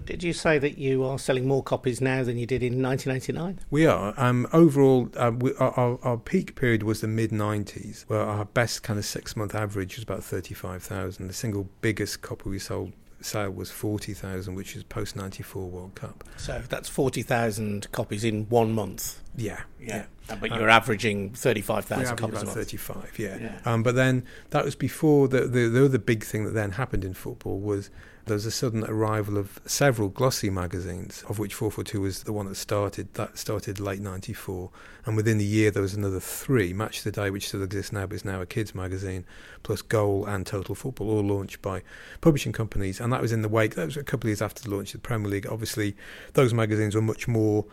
Did 0.04 0.23
you 0.23 0.35
say 0.35 0.59
that 0.59 0.78
you 0.78 1.02
are 1.02 1.18
selling 1.18 1.49
more 1.49 1.64
copies 1.64 2.00
now 2.00 2.23
than 2.23 2.38
you 2.38 2.47
did 2.47 2.62
in 2.62 2.80
1989? 2.80 3.59
We 3.70 3.87
are. 3.87 4.14
Um, 4.16 4.47
overall, 4.52 5.09
uh, 5.16 5.32
we, 5.37 5.52
our, 5.54 5.99
our, 6.02 6.16
peak 6.16 6.54
period 6.54 6.85
was 6.85 7.00
the 7.00 7.09
mid 7.09 7.30
90s, 7.30 8.02
where 8.02 8.20
our 8.20 8.44
best 8.44 8.85
kind 8.85 9.00
of 9.00 9.04
six 9.04 9.35
month 9.35 9.52
average 9.52 9.97
was 9.97 10.04
about 10.04 10.23
35,000. 10.23 11.26
The 11.26 11.32
single 11.32 11.68
biggest 11.80 12.23
copy 12.23 12.50
we 12.50 12.61
sold 12.61 12.92
sale 13.20 13.50
was 13.50 13.70
40,000, 13.70 14.54
which 14.54 14.76
is 14.76 14.82
post 14.82 15.16
94 15.16 15.68
World 15.68 15.94
Cup. 15.94 16.24
So 16.36 16.62
that's 16.68 16.88
40,000 16.88 17.90
copies 17.92 18.24
in 18.24 18.46
one 18.48 18.72
month. 18.72 19.20
Yeah. 19.37 19.60
Yeah. 19.80 20.04
yeah. 20.28 20.37
But 20.40 20.50
you're 20.50 20.70
um, 20.70 20.76
averaging 20.76 21.30
35,000 21.30 22.16
copies 22.16 22.22
about 22.22 22.42
a 22.42 22.46
month. 22.46 22.56
35, 22.56 23.18
yeah. 23.18 23.38
yeah. 23.38 23.58
Um, 23.64 23.82
but 23.82 23.94
then 23.94 24.25
that 24.50 24.64
was 24.64 24.75
before 24.75 25.28
the, 25.28 25.42
the, 25.42 25.68
the 25.68 25.84
other 25.84 25.99
big 25.99 26.25
thing 26.25 26.44
that 26.44 26.52
then 26.52 26.72
happened 26.72 27.04
in 27.04 27.14
football 27.14 27.58
was 27.58 27.90
there 28.26 28.34
was 28.34 28.46
a 28.46 28.50
sudden 28.50 28.84
arrival 28.84 29.38
of 29.38 29.60
several 29.66 30.08
glossy 30.08 30.50
magazines, 30.50 31.25
of 31.28 31.38
which 31.38 31.54
442 31.54 32.00
was 32.00 32.22
the 32.22 32.32
one 32.32 32.46
that 32.46 32.54
started. 32.54 33.12
That 33.14 33.37
started 33.38 33.80
late 33.80 34.00
94. 34.00 34.70
And 35.06 35.16
within 35.16 35.38
the 35.38 35.44
year, 35.44 35.70
there 35.70 35.82
was 35.82 35.94
another 35.94 36.20
three 36.20 36.72
Match 36.72 36.99
of 36.99 37.04
the 37.04 37.12
Day, 37.12 37.30
which 37.30 37.49
still 37.49 37.62
exists 37.62 37.92
now, 37.92 38.06
but 38.06 38.14
is 38.14 38.25
now 38.25 38.40
a 38.40 38.46
kids' 38.46 38.75
magazine, 38.75 39.25
plus 39.62 39.82
Goal 39.82 40.26
and 40.26 40.46
Total 40.46 40.75
Football, 40.75 41.10
all 41.10 41.25
launched 41.25 41.62
by 41.62 41.82
publishing 42.20 42.52
companies. 42.52 43.00
And 43.00 43.12
that 43.12 43.22
was 43.22 43.32
in 43.32 43.42
the 43.42 43.49
wake, 43.49 43.75
that 43.75 43.87
was 43.87 43.96
a 43.96 44.04
couple 44.04 44.28
of 44.28 44.30
years 44.30 44.42
after 44.42 44.62
the 44.62 44.70
launch 44.70 44.94
of 44.94 45.02
the 45.02 45.08
Premier 45.08 45.28
League. 45.28 45.46
Obviously, 45.50 45.96
those 46.34 46.54
magazines 46.54 46.94
were 46.94 47.02
much 47.02 47.26
more 47.26 47.64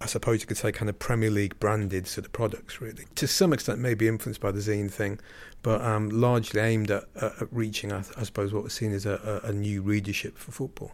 I 0.00 0.06
suppose 0.06 0.40
you 0.40 0.46
could 0.46 0.56
say, 0.56 0.72
kind 0.72 0.88
of 0.88 0.98
Premier 0.98 1.30
League 1.30 1.58
branded 1.60 2.06
sort 2.06 2.26
of 2.26 2.32
products, 2.32 2.80
really. 2.80 3.04
To 3.14 3.26
some 3.26 3.52
extent, 3.52 3.78
maybe 3.78 4.08
influenced 4.08 4.40
by 4.40 4.50
the 4.50 4.60
zine 4.60 4.90
thing, 4.90 5.20
but 5.62 5.80
um, 5.80 6.10
largely 6.10 6.60
aimed 6.60 6.90
at, 6.90 7.04
at 7.16 7.52
reaching, 7.52 7.92
I, 7.92 7.98
I, 8.16 8.24
suppose, 8.24 8.52
what 8.52 8.64
was 8.64 8.72
seen 8.72 8.92
as 8.92 9.06
a, 9.06 9.40
a, 9.44 9.52
new 9.52 9.82
readership 9.82 10.36
for 10.36 10.52
football. 10.52 10.92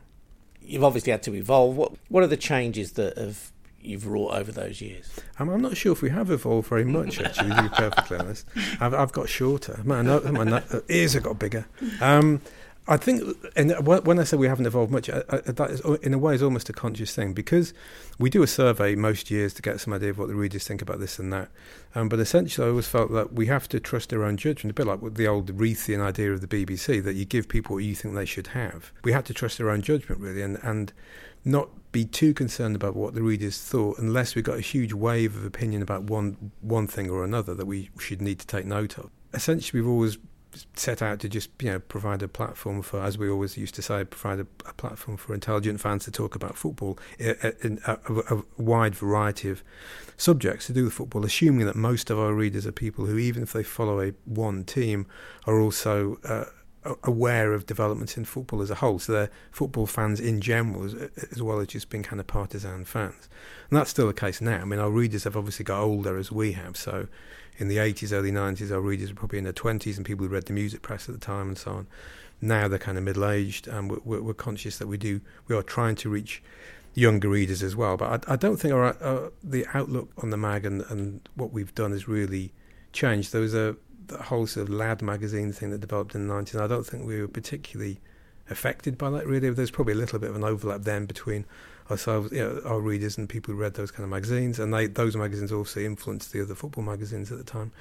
You've 0.63 0.85
obviously 0.85 1.11
had 1.11 1.23
to 1.25 1.35
evolve. 1.35 1.77
What 1.77 1.93
What 2.09 2.23
are 2.23 2.29
the 2.29 2.37
changes 2.37 2.93
that 2.93 3.17
have 3.17 3.53
you've 3.81 4.07
wrought 4.07 4.35
over 4.35 4.53
those 4.53 4.81
years? 4.81 5.11
Um, 5.39 5.49
I'm 5.49 5.63
not 5.63 5.77
sure 5.77 5.93
if 5.93 6.03
we 6.03 6.11
have 6.11 6.31
evolved 6.31 6.69
very 6.69 6.85
much, 6.85 7.21
actually, 7.21 7.51
to 7.51 7.63
be 7.63 7.69
perfectly 7.71 8.19
honest. 8.19 8.47
I've, 8.79 8.95
I've 8.95 9.13
got 9.13 9.29
shorter. 9.29 9.81
My, 9.85 10.03
my 10.03 10.63
ears 10.89 11.15
have 11.15 11.23
got 11.23 11.39
bigger. 11.39 11.67
Um, 12.01 12.43
I 12.89 12.97
think, 12.97 13.23
and 13.57 13.87
when 13.87 14.19
I 14.19 14.25
say 14.25 14.37
we 14.37 14.49
haven't 14.49 14.67
evolved 14.67 14.91
much, 14.91 15.09
I, 15.09 15.23
I, 15.29 15.37
that 15.39 15.71
is, 15.71 15.81
in 16.03 16.13
a 16.13 16.19
way, 16.19 16.35
is 16.35 16.43
almost 16.43 16.69
a 16.71 16.73
conscious 16.73 17.15
thing 17.15 17.35
because 17.35 17.73
we 18.19 18.31
do 18.31 18.43
a 18.43 18.47
survey 18.47 18.95
most 18.95 19.31
years 19.31 19.55
to 19.55 19.63
get 19.63 19.81
some 19.81 19.93
idea 19.93 20.11
of 20.11 20.19
what 20.19 20.29
the 20.29 20.35
readers 20.35 20.67
think 20.67 20.83
about 20.83 20.99
this 20.99 21.19
and 21.19 21.33
that. 21.33 21.51
Um, 21.95 22.09
but 22.09 22.19
essentially, 22.19 22.67
I 22.67 22.71
always 22.71 22.89
felt 22.89 23.13
that 23.13 23.33
we 23.33 23.47
have 23.47 23.69
to 23.69 23.81
trust 23.81 24.13
our 24.13 24.25
own 24.25 24.37
judgment, 24.37 24.73
a 24.73 24.75
bit 24.75 24.87
like 24.87 25.15
the 25.15 25.29
old 25.29 25.57
Reithian 25.57 26.01
idea 26.01 26.33
of 26.33 26.41
the 26.41 26.49
BBC 26.49 27.03
that 27.05 27.15
you 27.15 27.25
give 27.25 27.49
people 27.49 27.77
what 27.77 27.85
you 27.85 27.95
think 27.95 28.15
they 28.15 28.25
should 28.25 28.49
have. 28.49 28.93
We 29.05 29.13
had 29.13 29.25
to 29.27 29.35
trust 29.35 29.61
our 29.61 29.71
own 29.71 29.83
judgment, 29.83 30.21
really, 30.21 30.43
and, 30.43 30.59
and 30.63 30.93
not 31.45 31.69
be 31.93 32.05
too 32.05 32.35
concerned 32.35 32.77
about 32.77 32.97
what 32.97 33.15
the 33.15 33.23
readers 33.23 33.59
thought 33.59 33.99
unless 33.99 34.35
we 34.35 34.43
got 34.43 34.59
a 34.59 34.63
huge 34.63 34.93
wave 34.93 35.37
of 35.37 35.45
opinion 35.45 35.83
about 35.83 36.05
one 36.05 36.53
one 36.61 36.87
thing 36.87 37.11
or 37.11 37.25
another 37.25 37.55
that 37.55 37.67
we 37.67 37.91
should 37.99 38.23
need 38.23 38.39
to 38.39 38.47
take 38.47 38.65
note 38.65 38.99
of. 38.99 39.11
Essentially, 39.33 39.81
we've 39.81 39.91
always 39.91 40.19
set 40.75 41.03
out 41.03 41.21
to 41.21 41.29
just 41.29 41.51
you 41.61 41.71
know 41.71 41.79
provide 41.79 42.23
a 42.23 42.29
platform 42.29 42.83
for, 42.83 43.01
as 43.03 43.17
we 43.17 43.29
always 43.29 43.57
used 43.57 43.75
to 43.77 43.83
say, 43.83 44.05
provide 44.05 44.41
a, 44.41 44.47
a 44.69 44.73
platform 44.75 45.17
for 45.17 45.35
intelligent 45.35 45.81
fans 45.81 46.05
to 46.05 46.11
talk 46.11 46.35
about 46.35 46.57
football 46.57 46.99
in 47.19 47.81
a, 47.87 47.93
a, 47.93 48.37
a, 48.37 48.43
wide 48.57 48.95
variety 48.95 49.49
of 49.49 49.63
subjects 50.17 50.67
to 50.67 50.73
do 50.73 50.85
with 50.85 50.93
football, 50.93 51.25
assuming 51.25 51.67
that 51.67 51.77
most 51.77 52.11
of 52.11 52.19
our 52.19 52.35
readers 52.35 52.67
are 52.67 52.73
people 52.73 53.07
who, 53.07 53.19
even 53.19 53.43
if 53.43 53.53
they 53.53 53.63
follow 53.63 54.01
a 54.01 54.13
one 54.25 54.65
team, 54.65 55.07
are 55.47 55.61
also 55.61 56.19
uh, 56.25 56.45
aware 57.05 57.53
of 57.53 57.67
developments 57.67 58.17
in 58.17 58.25
football 58.25 58.63
as 58.63 58.71
a 58.71 58.77
whole. 58.77 58.99
So 58.99 59.13
they're 59.13 59.31
football 59.51 59.87
fans 59.87 60.21
in 60.21 60.41
general, 60.41 60.85
as, 60.85 60.95
as, 61.31 61.43
well 61.43 61.61
as 61.61 61.69
just 61.69 61.91
being 61.91 62.03
kind 62.03 62.21
of 62.21 62.27
partisan 62.27 62.85
fans. 62.85 63.29
And 63.69 63.79
that's 63.79 63.91
still 63.91 64.07
the 64.07 64.15
case 64.15 64.41
now. 64.41 64.61
I 64.61 64.65
mean, 64.65 64.81
our 64.81 64.91
readers 64.91 65.25
have 65.25 65.37
obviously 65.37 65.65
got 65.65 65.81
older 65.81 66.17
as 66.17 66.33
we 66.33 66.53
have, 66.53 66.77
so 66.77 67.09
in 67.61 67.69
the 67.69 67.77
80s, 67.77 68.13
early 68.13 68.33
90s, 68.33 68.73
our 68.73 68.81
readers 68.81 69.11
were 69.11 69.17
probably 69.17 69.39
in 69.39 69.45
their 69.45 69.53
20s 69.53 69.97
and 69.97 70.07
people 70.07 70.27
who 70.27 70.33
read 70.33 70.47
the 70.47 70.53
music 70.53 70.81
press 70.81 71.09
at 71.09 71.15
the 71.15 71.21
time 71.21 71.49
and 71.49 71.59
so 71.59 71.73
on. 71.73 71.87
Now 72.41 72.69
they're 72.69 72.79
kind 72.79 72.97
of 72.97 73.05
middle 73.05 73.29
aged 73.29 73.69
and 73.69 73.91
we're, 73.91 74.23
we're, 74.23 74.35
conscious 74.35 74.79
that 74.79 74.87
we 74.87 74.97
do, 74.97 75.21
we 75.47 75.55
are 75.55 75.63
trying 75.63 75.95
to 75.97 76.09
reach 76.09 76.43
younger 76.95 77.29
readers 77.29 77.63
as 77.63 77.77
well. 77.77 77.99
But 77.99 78.27
I, 78.29 78.33
I 78.33 78.37
don't 78.37 78.57
think 78.57 78.73
our, 78.73 78.97
uh, 79.03 79.29
the 79.45 79.67
outlook 79.75 80.11
on 80.19 80.31
the 80.31 80.39
mag 80.39 80.65
and, 80.65 80.81
and 80.89 81.29
what 81.35 81.53
we've 81.53 81.75
done 81.75 81.91
has 81.93 82.09
really 82.09 82.53
changed. 82.93 83.33
There 83.33 83.43
was 83.43 83.55
a 83.55 83.77
the 84.07 84.25
whole 84.25 84.47
sort 84.47 84.69
of 84.69 84.75
lad 84.75 85.03
magazine 85.03 85.53
thing 85.53 85.71
that 85.71 85.81
developed 85.81 86.17
in 86.17 86.27
the 86.27 86.35
90s. 86.35 86.61
I 86.61 86.67
don't 86.67 86.85
think 86.85 87.07
we 87.07 87.21
were 87.21 87.29
particularly 87.29 88.01
affected 88.49 88.99
by 88.99 89.11
that 89.11 89.27
really. 89.27 89.51
There's 89.51 89.71
probably 89.71 89.93
a 89.93 89.97
little 89.97 90.19
bit 90.19 90.31
of 90.31 90.37
an 90.37 90.43
overlap 90.43 90.83
then 90.83 91.07
between 91.07 91.45
ourselves, 91.91 92.33
you 92.33 92.39
know, 92.39 92.61
our 92.65 92.81
readers 92.81 93.19
and 93.19 93.29
people 93.29 93.55
who 93.55 93.61
read 93.61 93.75
those 93.75 93.91
kind 93.91 94.05
of 94.05 94.11
magazines, 94.11 94.59
and 94.59 94.73
they, 94.73 94.87
those 94.87 95.17
magazines 95.17 95.53
also 95.53 95.81
influenced 95.81 96.33
the 96.33 96.43
other 96.43 96.55
football 96.55 96.85
magazines 96.85 97.31
at 97.31 97.39
the 97.39 97.45
time. 97.45 97.73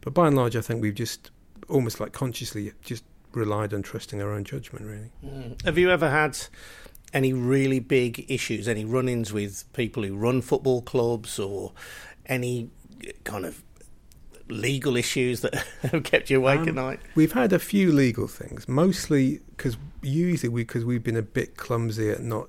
But 0.00 0.14
by 0.14 0.28
and 0.28 0.36
large, 0.36 0.56
I 0.56 0.60
think 0.60 0.82
we've 0.82 0.94
just 0.94 1.30
almost 1.68 2.00
like 2.00 2.12
consciously 2.12 2.72
just 2.82 3.04
relied 3.32 3.74
on 3.74 3.82
trusting 3.82 4.20
our 4.22 4.32
own 4.32 4.44
judgment, 4.44 4.86
really. 4.86 5.10
Mm. 5.24 5.64
Have 5.64 5.78
you 5.78 5.90
ever 5.90 6.08
had 6.08 6.38
any 7.12 7.32
really 7.32 7.80
big 7.80 8.24
issues, 8.28 8.68
any 8.68 8.84
run 8.84 9.08
ins 9.08 9.32
with 9.32 9.64
people 9.72 10.02
who 10.02 10.16
run 10.16 10.42
football 10.42 10.82
clubs 10.82 11.38
or 11.38 11.72
any 12.26 12.70
kind 13.24 13.46
of 13.46 13.62
legal 14.48 14.96
issues 14.96 15.40
that 15.40 15.54
have 15.82 16.02
kept 16.04 16.30
you 16.30 16.38
awake 16.38 16.60
um, 16.60 16.68
at 16.68 16.74
night? 16.74 17.00
We've 17.14 17.32
had 17.32 17.52
a 17.52 17.58
few 17.58 17.92
legal 17.92 18.26
things, 18.26 18.68
mostly 18.68 19.40
because 19.56 19.76
usually 20.02 20.52
because 20.52 20.84
we, 20.84 20.94
we've 20.94 21.04
been 21.04 21.16
a 21.16 21.22
bit 21.22 21.56
clumsy 21.56 22.10
at 22.10 22.22
not 22.22 22.48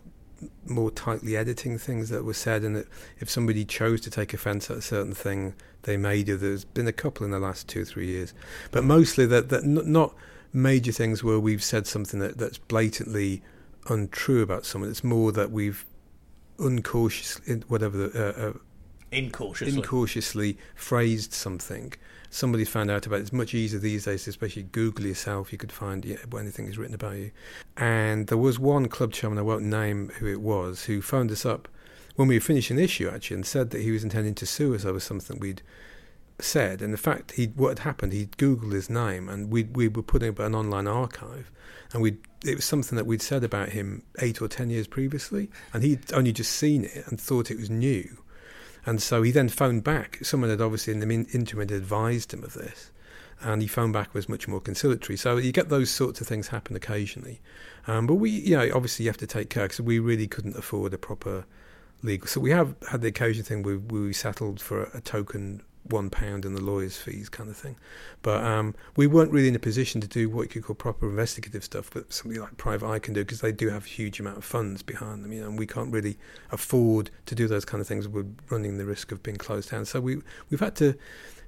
more 0.66 0.92
tightly 0.92 1.36
editing 1.36 1.78
things 1.78 2.10
that 2.10 2.24
were 2.24 2.34
said, 2.34 2.64
and 2.64 2.76
that 2.76 2.88
if 3.20 3.30
somebody 3.30 3.66
chose 3.66 4.02
to 4.02 4.10
take 4.10 4.34
offence 4.34 4.70
at 4.70 4.78
a 4.78 4.82
certain 4.82 5.14
thing, 5.14 5.54
they 5.84 5.98
may 5.98 6.24
do. 6.24 6.38
There's 6.38 6.66
been 6.66 6.88
a 6.88 6.94
couple 6.94 7.26
in 7.26 7.32
the 7.32 7.40
last 7.40 7.68
two 7.68 7.82
or 7.82 7.86
three 7.86 8.08
years, 8.08 8.34
but 8.72 8.84
mostly 8.84 9.26
that 9.28 9.50
that 9.50 9.64
not 9.64 10.14
major 10.54 10.92
things 10.92 11.24
where 11.24 11.40
we've 11.40 11.64
said 11.64 11.88
something 11.88 12.20
that, 12.20 12.38
that's 12.38 12.58
blatantly 12.58 13.42
untrue 13.90 14.42
about 14.42 14.66
someone. 14.66 14.90
It's 14.90 15.04
more 15.04 15.32
that 15.32 15.52
we've 15.52 15.86
uncautiously, 16.60 17.64
whatever 17.68 17.98
the 17.98 18.10
uh, 18.12 18.50
uh, 18.50 18.54
incautiously. 19.12 19.78
incautiously 19.78 20.58
phrased 20.76 21.34
something. 21.34 21.94
Somebody 22.30 22.66
found 22.66 22.92
out 22.92 23.06
about 23.06 23.20
it. 23.20 23.22
It's 23.22 23.34
much 23.34 23.54
easier 23.54 23.80
these 23.80 24.06
days, 24.06 24.28
especially 24.28 24.64
Google 24.64 25.06
yourself. 25.06 25.52
You 25.52 25.58
could 25.58 25.72
find 25.72 26.04
yeah, 26.04 26.18
anything 26.38 26.68
is 26.68 26.78
written 26.78 26.96
about 26.96 27.16
you. 27.16 27.32
And 27.76 28.28
there 28.28 28.38
was 28.38 28.60
one 28.60 28.88
club 28.88 29.14
chairman, 29.14 29.40
I 29.40 29.44
won't 29.44 29.64
name 29.64 30.12
who 30.20 30.28
it 30.28 30.42
was, 30.42 30.86
who 30.86 31.02
phoned 31.02 31.32
us 31.32 31.46
up 31.46 31.68
when 32.16 32.28
we 32.28 32.36
were 32.36 32.42
finishing 32.42 32.78
the 32.78 32.84
issue 32.84 33.10
actually 33.10 33.36
and 33.36 33.46
said 33.46 33.70
that 33.70 33.82
he 33.82 33.92
was 33.92 34.04
intending 34.04 34.36
to 34.36 34.46
sue 34.46 34.74
us 34.76 34.86
over 34.86 35.00
something 35.00 35.40
we'd 35.40 35.62
said. 36.40 36.82
And 36.82 36.92
in 36.92 36.98
fact, 36.98 37.34
he 37.34 37.48
what 37.48 37.70
had 37.70 37.80
happened, 37.80 38.14
he'd 38.14 38.38
Googled 38.38 38.74
his 38.74 38.90
name 38.90 39.30
and 39.30 39.52
we 39.52 39.64
we 39.64 39.88
were 39.88 40.04
putting 40.04 40.30
up 40.30 40.40
an 40.40 40.56
online 40.56 40.88
archive 40.88 41.52
and 41.94 42.02
we 42.02 42.18
it 42.46 42.56
was 42.56 42.66
something 42.66 42.96
that 42.96 43.06
we'd 43.06 43.22
said 43.22 43.44
about 43.44 43.70
him 43.70 44.04
eight 44.20 44.42
or 44.42 44.48
ten 44.48 44.70
years 44.70 44.88
previously, 44.88 45.50
and 45.74 45.84
he'd 45.84 46.14
only 46.14 46.32
just 46.32 46.52
seen 46.52 46.86
it 46.86 47.08
and 47.08 47.20
thought 47.20 47.52
it 47.52 47.58
was 47.58 47.70
new. 47.70 48.18
And 48.88 49.02
so 49.02 49.22
he 49.22 49.32
then 49.32 49.50
phoned 49.50 49.84
back. 49.84 50.18
Someone 50.24 50.50
had 50.50 50.62
obviously 50.62 50.94
in 50.94 51.02
the 51.02 51.28
interim 51.34 51.70
advised 51.70 52.34
him 52.34 52.42
of 52.42 52.54
this, 52.54 52.90
and 53.42 53.62
he 53.62 53.68
phoned 53.68 53.92
back 53.92 54.14
was 54.14 54.30
much 54.30 54.48
more 54.48 54.62
conciliatory. 54.62 55.18
So 55.18 55.36
you 55.36 55.52
get 55.52 55.68
those 55.68 55.90
sorts 55.92 56.22
of 56.22 56.28
things 56.28 56.48
happen 56.48 56.74
occasionally, 56.74 57.42
um, 57.86 58.08
but 58.08 58.16
we, 58.16 58.30
you 58.30 58.56
know, 58.56 58.72
obviously 58.74 59.04
you 59.04 59.10
have 59.10 59.18
to 59.18 59.28
take 59.28 59.50
care 59.50 59.66
because 59.66 59.82
we 59.82 60.00
really 60.00 60.26
couldn't 60.26 60.56
afford 60.56 60.94
a 60.94 60.98
proper 60.98 61.46
legal. 62.02 62.28
So 62.28 62.40
we 62.40 62.52
have 62.52 62.76
had 62.90 63.02
the 63.02 63.10
occasion 63.10 63.44
thing 63.44 63.62
where 63.62 63.78
we 63.78 64.14
settled 64.14 64.62
for 64.62 64.86
a, 64.86 65.00
a 65.00 65.02
token 65.02 65.64
one 65.92 66.10
pound 66.10 66.46
and 66.46 66.56
the 66.56 66.64
lawyer's 66.64 66.98
fees 66.98 67.30
kind 67.30 67.50
of 67.50 67.58
thing. 67.58 67.76
But 68.22 68.44
um, 68.44 68.76
we 68.96 69.08
weren't 69.08 69.32
really 69.32 69.48
in 69.48 69.56
a 69.56 69.60
position 69.60 70.02
to 70.02 70.08
do 70.08 70.30
what 70.30 70.44
you 70.44 70.48
could 70.50 70.64
call 70.64 70.76
proper 70.76 71.10
investigative 71.10 71.64
stuff, 71.64 71.90
but 71.94 72.14
somebody 72.14 72.40
like 72.40 72.58
Private 72.58 72.88
Eye 72.88 73.00
can 73.00 73.14
do 73.14 73.24
because 73.24 73.42
they 73.42 73.52
do 73.52 73.70
have 73.70 73.86
a 73.86 73.90
huge 73.90 74.20
amount 74.20 74.38
of 74.38 74.46
funds 74.46 74.84
behind 74.84 75.24
them, 75.24 75.32
you 75.32 75.42
know, 75.42 75.48
and 75.48 75.60
we 75.60 75.68
can't 75.68 75.92
really 75.92 76.18
afford 76.52 77.10
to 77.26 77.36
do 77.36 77.48
those 77.48 77.66
kind 77.66 77.82
of 77.82 77.88
things. 77.88 78.08
We're 78.08 78.26
running 78.50 78.78
the 78.78 78.86
risk 78.86 79.12
of 79.12 79.24
being 79.24 79.38
closed 79.38 79.72
down. 79.72 79.86
So 79.86 80.02
we 80.02 80.22
we've 80.50 80.60
had 80.60 80.76
to 80.78 80.98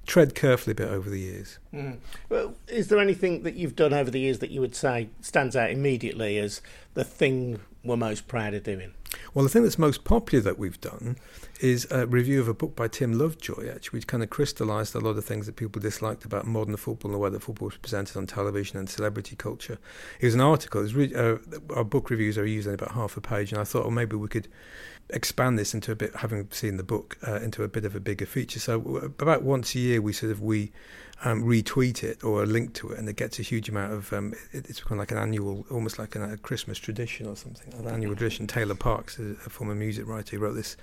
tread 0.06 0.34
carefully 0.34 0.72
a 0.72 0.74
bit 0.74 0.88
over 0.88 1.08
the 1.10 1.20
years. 1.20 1.58
Mm. 1.72 1.98
Well, 2.28 2.54
is 2.66 2.88
there 2.88 2.98
anything 2.98 3.42
that 3.42 3.54
you've 3.54 3.76
done 3.76 3.92
over 3.92 4.10
the 4.10 4.20
years 4.20 4.38
that 4.40 4.50
you 4.50 4.60
would 4.60 4.74
say 4.74 5.08
stands 5.20 5.54
out 5.54 5.70
immediately 5.70 6.38
as 6.38 6.60
the 6.94 7.04
thing 7.04 7.60
we're 7.84 7.96
most 7.96 8.26
proud 8.26 8.54
of 8.54 8.62
doing? 8.64 8.92
Well, 9.34 9.44
the 9.44 9.48
thing 9.48 9.62
that's 9.62 9.78
most 9.78 10.04
popular 10.04 10.42
that 10.42 10.58
we've 10.58 10.80
done 10.80 11.16
is 11.60 11.86
a 11.90 12.06
review 12.06 12.40
of 12.40 12.48
a 12.48 12.54
book 12.54 12.74
by 12.74 12.88
Tim 12.88 13.18
Lovejoy, 13.18 13.68
actually, 13.68 13.98
which 13.98 14.06
kind 14.06 14.22
of 14.22 14.30
crystallised 14.30 14.94
a 14.94 15.00
lot 15.00 15.16
of 15.16 15.24
things 15.24 15.46
that 15.46 15.56
people 15.56 15.80
disliked 15.80 16.24
about 16.24 16.46
modern 16.46 16.76
football 16.76 17.10
and 17.10 17.14
the 17.14 17.18
way 17.18 17.30
that 17.30 17.42
football 17.42 17.66
was 17.66 17.76
presented 17.76 18.16
on 18.16 18.26
television 18.26 18.78
and 18.78 18.88
celebrity 18.88 19.36
culture. 19.36 19.78
It 20.20 20.26
was 20.26 20.34
an 20.34 20.40
article. 20.40 20.82
Was 20.82 20.94
re- 20.94 21.14
uh, 21.14 21.36
our 21.74 21.84
book 21.84 22.10
reviews 22.10 22.38
are 22.38 22.46
usually 22.46 22.74
about 22.74 22.92
half 22.92 23.16
a 23.16 23.20
page, 23.20 23.52
and 23.52 23.60
I 23.60 23.64
thought, 23.64 23.82
well, 23.82 23.90
maybe 23.90 24.16
we 24.16 24.28
could 24.28 24.48
expand 25.12 25.58
this 25.58 25.74
into 25.74 25.92
a 25.92 25.96
bit, 25.96 26.14
having 26.16 26.48
seen 26.50 26.76
the 26.76 26.82
book, 26.82 27.16
uh, 27.26 27.36
into 27.36 27.62
a 27.62 27.68
bit 27.68 27.84
of 27.84 27.94
a 27.94 28.00
bigger 28.00 28.26
feature. 28.26 28.60
So 28.60 29.12
about 29.18 29.42
once 29.42 29.74
a 29.74 29.78
year, 29.78 30.00
we 30.00 30.12
sort 30.12 30.32
of 30.32 30.40
we 30.40 30.72
um, 31.22 31.42
retweet 31.42 32.02
it 32.02 32.24
or 32.24 32.42
a 32.42 32.46
link 32.46 32.74
to 32.74 32.90
it, 32.90 32.98
and 32.98 33.08
it 33.08 33.16
gets 33.16 33.38
a 33.38 33.42
huge 33.42 33.68
amount 33.68 33.92
of. 33.92 34.12
Um, 34.12 34.34
it, 34.52 34.68
it's 34.68 34.80
kind 34.80 34.92
of 34.92 34.98
like 34.98 35.10
an 35.10 35.18
annual, 35.18 35.66
almost 35.70 35.98
like 35.98 36.14
an, 36.16 36.22
a 36.22 36.36
Christmas 36.36 36.78
tradition 36.78 37.26
or 37.26 37.36
something. 37.36 37.72
An 37.74 37.86
annual 37.86 38.14
tradition. 38.14 38.46
Taylor 38.46 38.74
Parkes, 38.74 39.18
a, 39.18 39.32
a 39.32 39.50
former 39.50 39.74
music 39.74 40.06
writer, 40.06 40.36
who 40.36 40.42
wrote 40.42 40.54
this. 40.54 40.76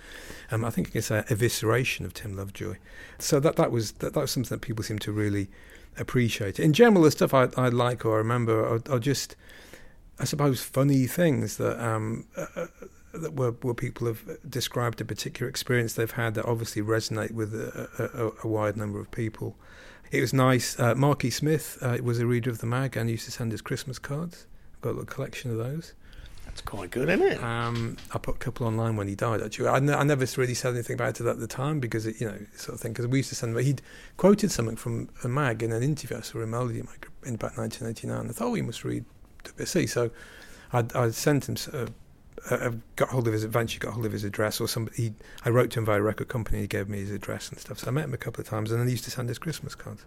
Um, 0.51 0.63
I 0.63 0.69
think 0.69 0.95
it's 0.95 1.11
an 1.11 1.23
evisceration 1.23 2.05
of 2.05 2.13
Tim 2.13 2.35
Lovejoy. 2.35 2.75
So 3.19 3.39
that 3.39 3.55
that 3.55 3.71
was 3.71 3.93
that, 3.93 4.13
that 4.13 4.21
was 4.21 4.31
something 4.31 4.49
that 4.49 4.61
people 4.61 4.83
seem 4.83 4.99
to 4.99 5.11
really 5.11 5.47
appreciate. 5.97 6.59
In 6.59 6.73
general, 6.73 7.03
the 7.03 7.11
stuff 7.11 7.33
I, 7.33 7.49
I 7.57 7.69
like 7.69 8.05
or 8.05 8.17
remember 8.17 8.63
are, 8.63 8.81
are 8.89 8.99
just, 8.99 9.35
I 10.19 10.25
suppose, 10.25 10.61
funny 10.61 11.07
things 11.07 11.57
that. 11.57 11.83
Um, 11.83 12.25
uh, 12.35 12.45
uh 12.55 12.67
that 12.77 12.89
where, 13.33 13.51
where 13.51 13.73
people 13.73 14.07
have 14.07 14.21
described 14.49 15.01
a 15.01 15.05
particular 15.05 15.49
experience 15.49 15.93
they've 15.93 16.11
had 16.11 16.33
that 16.35 16.45
obviously 16.45 16.81
resonate 16.81 17.31
with 17.31 17.53
a, 17.53 18.33
a, 18.43 18.45
a 18.45 18.47
wide 18.47 18.77
number 18.77 18.99
of 18.99 19.11
people. 19.11 19.55
It 20.11 20.21
was 20.21 20.33
nice. 20.33 20.79
Uh, 20.79 20.95
Marky 20.95 21.29
Smith 21.29 21.77
uh, 21.81 21.97
was 22.01 22.19
a 22.19 22.25
reader 22.25 22.49
of 22.49 22.59
the 22.59 22.65
mag 22.65 22.95
and 22.95 23.09
used 23.09 23.25
to 23.25 23.31
send 23.31 23.53
us 23.53 23.61
Christmas 23.61 23.99
cards. 23.99 24.47
I've 24.75 24.81
got 24.81 24.89
a 24.89 24.91
little 24.91 25.05
collection 25.05 25.51
of 25.51 25.57
those. 25.57 25.93
That's 26.45 26.61
quite 26.61 26.91
good, 26.91 27.09
isn't 27.09 27.27
it? 27.27 27.43
Um, 27.43 27.97
I 28.13 28.17
put 28.17 28.35
a 28.35 28.39
couple 28.39 28.65
online 28.65 28.95
when 28.95 29.07
he 29.07 29.15
died. 29.15 29.41
Actually, 29.41 29.67
I, 29.67 29.77
n- 29.77 29.89
I 29.89 30.03
never 30.03 30.25
really 30.37 30.53
said 30.53 30.73
anything 30.73 30.95
about 30.95 31.19
it 31.19 31.27
at 31.27 31.39
the 31.39 31.47
time 31.47 31.79
because 31.79 32.07
it, 32.07 32.21
you 32.21 32.27
know, 32.27 32.39
sort 32.55 32.75
of 32.75 32.81
thing. 32.81 32.93
Because 32.93 33.05
we 33.05 33.19
used 33.19 33.29
to 33.29 33.35
send. 33.35 33.55
Him, 33.55 33.63
he'd 33.63 33.81
quoted 34.15 34.49
something 34.49 34.75
from 34.75 35.09
a 35.23 35.27
mag 35.27 35.61
in 35.61 35.71
an 35.71 35.83
interview 35.83 36.17
I 36.17 36.21
saw 36.21 36.41
in 36.41 36.49
Melody 36.49 36.79
in 36.79 37.35
about 37.35 37.57
1989. 37.57 38.29
I 38.29 38.31
thought, 38.31 38.45
oh, 38.47 38.53
he 38.53 38.61
must 38.61 38.83
read 38.83 39.03
WSC. 39.43 39.89
So 39.89 40.09
I'd, 40.71 40.95
I'd 40.95 41.13
sent 41.13 41.49
him. 41.49 41.57
Uh, 41.71 41.87
uh, 42.49 42.71
got 42.95 43.09
hold 43.09 43.27
of 43.27 43.33
his 43.33 43.43
eventually 43.43 43.79
got 43.79 43.93
hold 43.93 44.05
of 44.05 44.11
his 44.11 44.23
address 44.23 44.61
or 44.61 44.67
somebody. 44.67 45.03
He, 45.03 45.13
I 45.43 45.49
wrote 45.49 45.71
to 45.71 45.79
him 45.79 45.85
via 45.85 45.99
a 45.99 46.01
record 46.01 46.27
company. 46.27 46.61
He 46.61 46.67
gave 46.67 46.87
me 46.87 46.99
his 46.99 47.11
address 47.11 47.49
and 47.49 47.59
stuff. 47.59 47.79
So 47.79 47.87
I 47.87 47.91
met 47.91 48.05
him 48.05 48.13
a 48.13 48.17
couple 48.17 48.41
of 48.41 48.47
times, 48.47 48.71
and 48.71 48.79
then 48.79 48.87
he 48.87 48.91
used 48.91 49.03
to 49.05 49.11
send 49.11 49.29
us 49.29 49.37
Christmas 49.37 49.75
cards. 49.75 50.05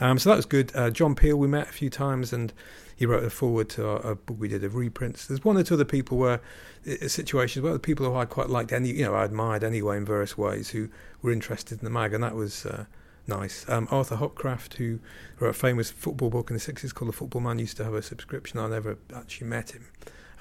Um, 0.00 0.18
so 0.18 0.30
that 0.30 0.36
was 0.36 0.46
good. 0.46 0.72
Uh, 0.74 0.90
John 0.90 1.14
Peel 1.14 1.36
we 1.36 1.48
met 1.48 1.68
a 1.68 1.72
few 1.72 1.90
times, 1.90 2.32
and 2.32 2.52
he 2.96 3.06
wrote 3.06 3.24
a 3.24 3.30
foreword 3.30 3.68
to 3.70 3.88
a 3.88 4.14
book 4.14 4.36
we 4.38 4.48
did 4.48 4.64
of 4.64 4.74
reprints. 4.74 5.26
There's 5.26 5.44
one 5.44 5.56
or 5.56 5.62
two 5.62 5.74
other 5.74 5.84
people 5.84 6.18
where 6.18 6.40
uh, 6.88 7.08
situations 7.08 7.62
where 7.62 7.72
the 7.72 7.78
people 7.78 8.06
who 8.06 8.16
I 8.16 8.24
quite 8.24 8.48
liked, 8.48 8.72
any 8.72 8.90
you 8.90 9.04
know, 9.04 9.14
I 9.14 9.24
admired 9.24 9.62
anyway 9.62 9.98
in 9.98 10.04
various 10.04 10.36
ways, 10.38 10.70
who 10.70 10.88
were 11.22 11.32
interested 11.32 11.78
in 11.78 11.84
the 11.84 11.90
mag, 11.90 12.14
and 12.14 12.22
that 12.22 12.34
was. 12.34 12.66
Uh, 12.66 12.86
nice. 13.28 13.68
Um, 13.68 13.88
Arthur 13.90 14.14
Hopcroft, 14.16 14.74
who 14.74 15.00
wrote 15.40 15.50
a 15.50 15.52
famous 15.52 15.90
football 15.90 16.30
book 16.30 16.48
in 16.48 16.54
the 16.54 16.62
60s 16.62 16.94
called 16.94 17.08
The 17.08 17.12
Football 17.12 17.40
Man, 17.40 17.58
used 17.58 17.76
to 17.78 17.84
have 17.84 17.94
a 17.94 18.00
subscription. 18.00 18.60
I 18.60 18.68
never 18.68 18.98
actually 19.12 19.48
met 19.48 19.72
him. 19.72 19.88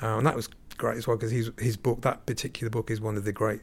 Uh, 0.01 0.17
and 0.17 0.25
that 0.25 0.35
was 0.35 0.49
great 0.77 0.97
as 0.97 1.07
well 1.07 1.15
because 1.15 1.31
his 1.31 1.51
his 1.59 1.77
book, 1.77 2.01
that 2.01 2.25
particular 2.25 2.69
book, 2.69 2.91
is 2.91 2.99
one 2.99 3.17
of 3.17 3.23
the 3.23 3.31
great 3.31 3.61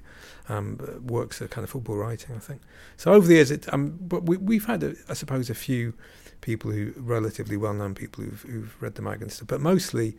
um, 0.49 0.79
works 1.05 1.41
of 1.41 1.51
kind 1.51 1.65
of 1.65 1.71
football 1.71 1.97
writing, 1.97 2.35
I 2.37 2.39
think. 2.39 2.63
So 2.97 3.13
over 3.13 3.27
the 3.27 3.35
years, 3.35 3.51
it, 3.51 3.73
um, 3.73 3.99
but 4.01 4.25
we, 4.25 4.37
we've 4.37 4.65
had, 4.65 4.83
a, 4.83 4.95
I 5.09 5.15
suppose, 5.15 5.51
a 5.51 5.55
few 5.55 5.95
people 6.41 6.71
who 6.71 6.93
relatively 6.97 7.57
well 7.57 7.75
known 7.75 7.95
people 7.95 8.25
who've, 8.25 8.43
who've 8.43 8.77
read 8.83 8.95
the 8.95 9.03
mag 9.03 9.23
and 9.23 9.31
stuff, 9.31 9.49
but 9.49 9.61
mostly 9.61 10.17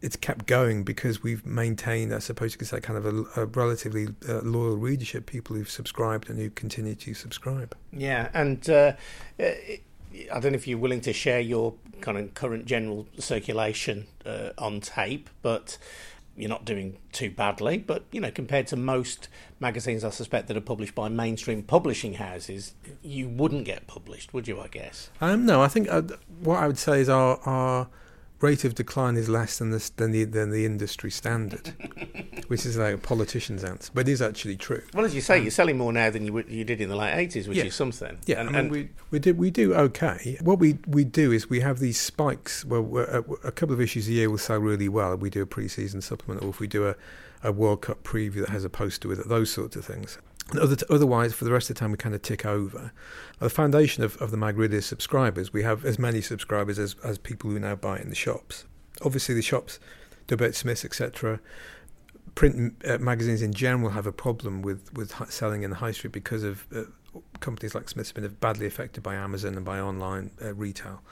it's 0.00 0.16
kept 0.16 0.46
going 0.46 0.84
because 0.84 1.22
we've 1.22 1.44
maintained, 1.44 2.14
I 2.14 2.20
suppose 2.20 2.52
you 2.52 2.58
could 2.58 2.68
say, 2.68 2.80
kind 2.80 2.96
of 2.96 3.06
a, 3.06 3.42
a 3.42 3.46
relatively 3.46 4.08
uh, 4.28 4.40
loyal 4.42 4.76
readership, 4.76 5.26
people 5.26 5.56
who've 5.56 5.68
subscribed 5.68 6.30
and 6.30 6.38
who 6.38 6.50
continue 6.50 6.94
to 6.94 7.14
subscribe. 7.14 7.76
Yeah, 7.92 8.28
and 8.32 8.68
uh, 8.70 8.92
I 10.32 10.40
don't 10.40 10.52
know 10.52 10.56
if 10.56 10.66
you're 10.66 10.78
willing 10.78 11.00
to 11.02 11.12
share 11.12 11.40
your 11.40 11.74
kind 12.00 12.18
of 12.18 12.34
current 12.34 12.66
general 12.66 13.06
circulation 13.18 14.06
uh, 14.24 14.50
on 14.58 14.80
tape, 14.80 15.28
but 15.42 15.78
you're 16.36 16.48
not 16.48 16.64
doing 16.64 16.98
too 17.12 17.30
badly, 17.30 17.78
but 17.78 18.04
you 18.12 18.20
know, 18.20 18.30
compared 18.30 18.66
to 18.68 18.76
most 18.76 19.28
magazines, 19.58 20.04
I 20.04 20.10
suspect 20.10 20.46
that 20.48 20.56
are 20.56 20.62
published 20.62 20.94
by 20.94 21.08
mainstream 21.08 21.62
publishing 21.62 22.14
houses, 22.14 22.74
you 23.02 23.28
wouldn't 23.28 23.64
get 23.64 23.86
published, 23.86 24.32
would 24.32 24.46
you? 24.46 24.60
I 24.60 24.68
guess. 24.68 25.10
Um, 25.20 25.44
no, 25.46 25.60
I 25.60 25.68
think 25.68 25.90
uh, 25.90 26.02
what 26.40 26.56
I 26.62 26.66
would 26.66 26.78
say 26.78 27.00
is 27.00 27.08
our 27.08 27.40
our 27.44 27.88
rate 28.40 28.64
of 28.64 28.74
decline 28.74 29.16
is 29.16 29.28
less 29.28 29.58
than 29.58 29.70
the 29.70 29.90
than 29.96 30.12
the, 30.12 30.24
than 30.24 30.50
the 30.50 30.64
industry 30.64 31.10
standard, 31.10 31.74
which 32.48 32.64
is 32.64 32.76
like 32.76 32.94
a 32.94 32.98
politician's 32.98 33.64
answer, 33.64 33.90
but 33.94 34.08
it 34.08 34.12
is 34.12 34.22
actually 34.22 34.56
true. 34.56 34.82
Well, 34.94 35.04
as 35.04 35.14
you 35.14 35.20
say, 35.20 35.38
um, 35.38 35.42
you're 35.42 35.50
selling 35.50 35.78
more 35.78 35.92
now 35.92 36.10
than 36.10 36.24
you 36.24 36.44
you 36.48 36.64
did 36.64 36.80
in 36.80 36.88
the 36.88 36.96
late 36.96 37.14
eighties, 37.14 37.48
which 37.48 37.58
yeah, 37.58 37.64
is 37.64 37.74
something. 37.74 38.18
Yeah, 38.26 38.40
and, 38.40 38.48
I 38.48 38.52
mean, 38.52 38.60
and 38.60 38.70
we 38.70 38.88
we 39.10 39.18
do 39.18 39.34
we 39.34 39.50
do 39.50 39.74
okay. 39.74 40.38
What 40.40 40.58
we 40.58 40.78
we 40.86 41.04
do 41.04 41.32
is 41.32 41.50
we 41.50 41.60
have 41.60 41.78
these 41.78 42.00
spikes. 42.00 42.64
Well, 42.64 42.98
a, 42.98 43.20
a 43.46 43.52
couple 43.52 43.74
of 43.74 43.80
issues 43.80 44.08
a 44.08 44.12
year 44.12 44.30
will 44.30 44.38
sell 44.38 44.58
really 44.58 44.88
well. 44.88 45.16
We 45.16 45.30
do 45.30 45.42
a 45.42 45.46
pre-season 45.46 46.00
supplement, 46.00 46.44
or 46.44 46.50
if 46.50 46.60
we 46.60 46.66
do 46.66 46.86
a 46.88 46.96
a 47.42 47.52
World 47.52 47.82
Cup 47.82 48.02
preview 48.02 48.40
that 48.40 48.48
has 48.48 48.64
a 48.64 48.70
poster 48.70 49.08
with 49.08 49.20
it, 49.20 49.28
those 49.28 49.50
sorts 49.50 49.76
of 49.76 49.84
things. 49.84 50.18
Other 50.58 50.76
otherwise, 50.88 51.34
for 51.34 51.44
the 51.44 51.52
rest 51.52 51.68
of 51.68 51.76
the 51.76 51.80
time, 51.80 51.90
we 51.90 51.98
kind 51.98 52.14
of 52.14 52.22
tick 52.22 52.46
over. 52.46 52.92
The 53.38 53.50
foundation 53.50 54.02
of, 54.02 54.16
of 54.16 54.30
the 54.30 54.36
mag 54.36 54.56
really 54.56 54.78
is 54.78 54.86
subscribers. 54.86 55.52
We 55.52 55.62
have 55.62 55.84
as 55.84 55.98
many 55.98 56.22
subscribers 56.22 56.78
as, 56.78 56.96
as 57.04 57.18
people 57.18 57.50
who 57.50 57.58
now 57.58 57.74
buy 57.74 57.98
in 57.98 58.08
the 58.08 58.14
shops. 58.14 58.64
Obviously, 59.04 59.34
the 59.34 59.42
shops, 59.42 59.78
WH 60.30 60.54
Smiths, 60.54 60.84
etc., 60.84 61.40
print 62.34 62.82
uh, 62.86 62.98
magazines 62.98 63.42
in 63.42 63.52
general 63.52 63.90
have 63.90 64.06
a 64.06 64.12
problem 64.12 64.62
with, 64.62 64.92
with 64.94 65.12
selling 65.30 65.64
in 65.64 65.70
the 65.70 65.76
high 65.76 65.90
street 65.90 66.12
because 66.12 66.44
of 66.44 66.66
uh, 66.74 66.82
companies 67.40 67.74
like 67.74 67.88
Smiths 67.88 68.12
been 68.12 68.26
badly 68.40 68.66
affected 68.66 69.02
by 69.02 69.16
Amazon 69.16 69.54
and 69.56 69.64
by 69.64 69.80
online 69.80 70.30
uh, 70.42 70.54
retail, 70.54 71.02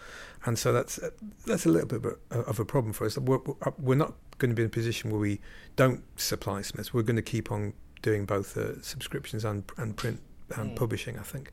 and 0.44 0.58
so 0.58 0.72
that's 0.72 0.98
uh, 0.98 1.10
that's 1.46 1.66
a 1.66 1.68
little 1.68 1.88
bit 1.88 2.18
of 2.30 2.60
a 2.60 2.64
problem 2.64 2.92
for 2.92 3.06
us. 3.06 3.18
We're, 3.18 3.40
we're 3.78 3.96
not 3.96 4.14
going 4.38 4.50
to 4.50 4.54
be 4.54 4.62
in 4.62 4.66
a 4.66 4.70
position 4.70 5.10
where 5.10 5.20
we 5.20 5.40
don't 5.74 6.04
supply 6.18 6.62
Smiths. 6.62 6.94
We're 6.94 7.02
going 7.02 7.16
to 7.16 7.22
keep 7.22 7.50
on 7.50 7.72
doing 8.02 8.24
both 8.24 8.56
uh, 8.56 8.80
subscriptions 8.82 9.44
and, 9.44 9.64
and 9.76 9.96
print 9.96 10.20
and 10.56 10.72
mm. 10.72 10.76
publishing, 10.76 11.18
I 11.18 11.22
think. 11.22 11.50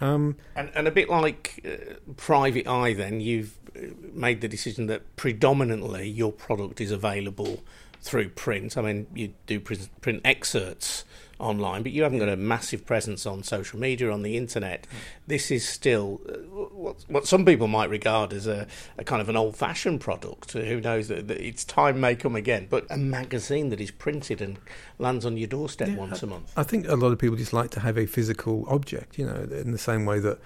Um, 0.00 0.36
and, 0.56 0.70
and, 0.74 0.86
a 0.86 0.90
bit 0.90 1.08
like 1.08 1.64
uh, 1.64 1.94
Private 2.16 2.66
Eye, 2.66 2.92
then, 2.92 3.20
you've 3.20 3.58
uh, 3.76 3.80
made 4.12 4.40
the 4.40 4.48
decision 4.48 4.86
that 4.86 5.16
predominantly 5.16 6.08
your 6.08 6.32
product 6.32 6.80
is 6.80 6.90
available 6.90 7.62
through 8.04 8.28
print. 8.28 8.76
I 8.76 8.82
mean, 8.82 9.06
you 9.14 9.32
do 9.46 9.58
print 9.58 10.20
excerpts 10.24 11.04
online, 11.38 11.82
but 11.82 11.90
you 11.90 12.02
haven't 12.02 12.18
got 12.18 12.28
a 12.28 12.36
massive 12.36 12.84
presence 12.84 13.24
on 13.24 13.42
social 13.42 13.80
media, 13.80 14.10
on 14.10 14.22
the 14.22 14.36
internet. 14.36 14.86
This 15.26 15.50
is 15.50 15.66
still 15.66 16.20
uh, 16.28 16.32
what, 16.34 16.96
what 17.08 17.26
some 17.26 17.46
people 17.46 17.66
might 17.66 17.88
regard 17.88 18.34
as 18.34 18.46
a, 18.46 18.66
a 18.98 19.04
kind 19.04 19.22
of 19.22 19.30
an 19.30 19.36
old 19.36 19.56
fashioned 19.56 20.02
product. 20.02 20.52
Who 20.52 20.82
knows 20.82 21.08
that, 21.08 21.28
that, 21.28 21.40
its 21.40 21.64
time 21.64 21.98
may 21.98 22.14
come 22.14 22.36
again, 22.36 22.66
but 22.68 22.86
a 22.90 22.98
magazine 22.98 23.70
that 23.70 23.80
is 23.80 23.90
printed 23.90 24.42
and 24.42 24.58
lands 24.98 25.24
on 25.24 25.38
your 25.38 25.48
doorstep 25.48 25.88
yeah, 25.88 25.96
once 25.96 26.22
a 26.22 26.26
month. 26.26 26.52
I 26.58 26.62
think 26.62 26.86
a 26.86 26.96
lot 26.96 27.10
of 27.10 27.18
people 27.18 27.36
just 27.36 27.54
like 27.54 27.70
to 27.70 27.80
have 27.80 27.96
a 27.96 28.04
physical 28.04 28.66
object, 28.68 29.18
you 29.18 29.24
know, 29.24 29.48
in 29.50 29.72
the 29.72 29.78
same 29.78 30.04
way 30.04 30.18
that 30.20 30.38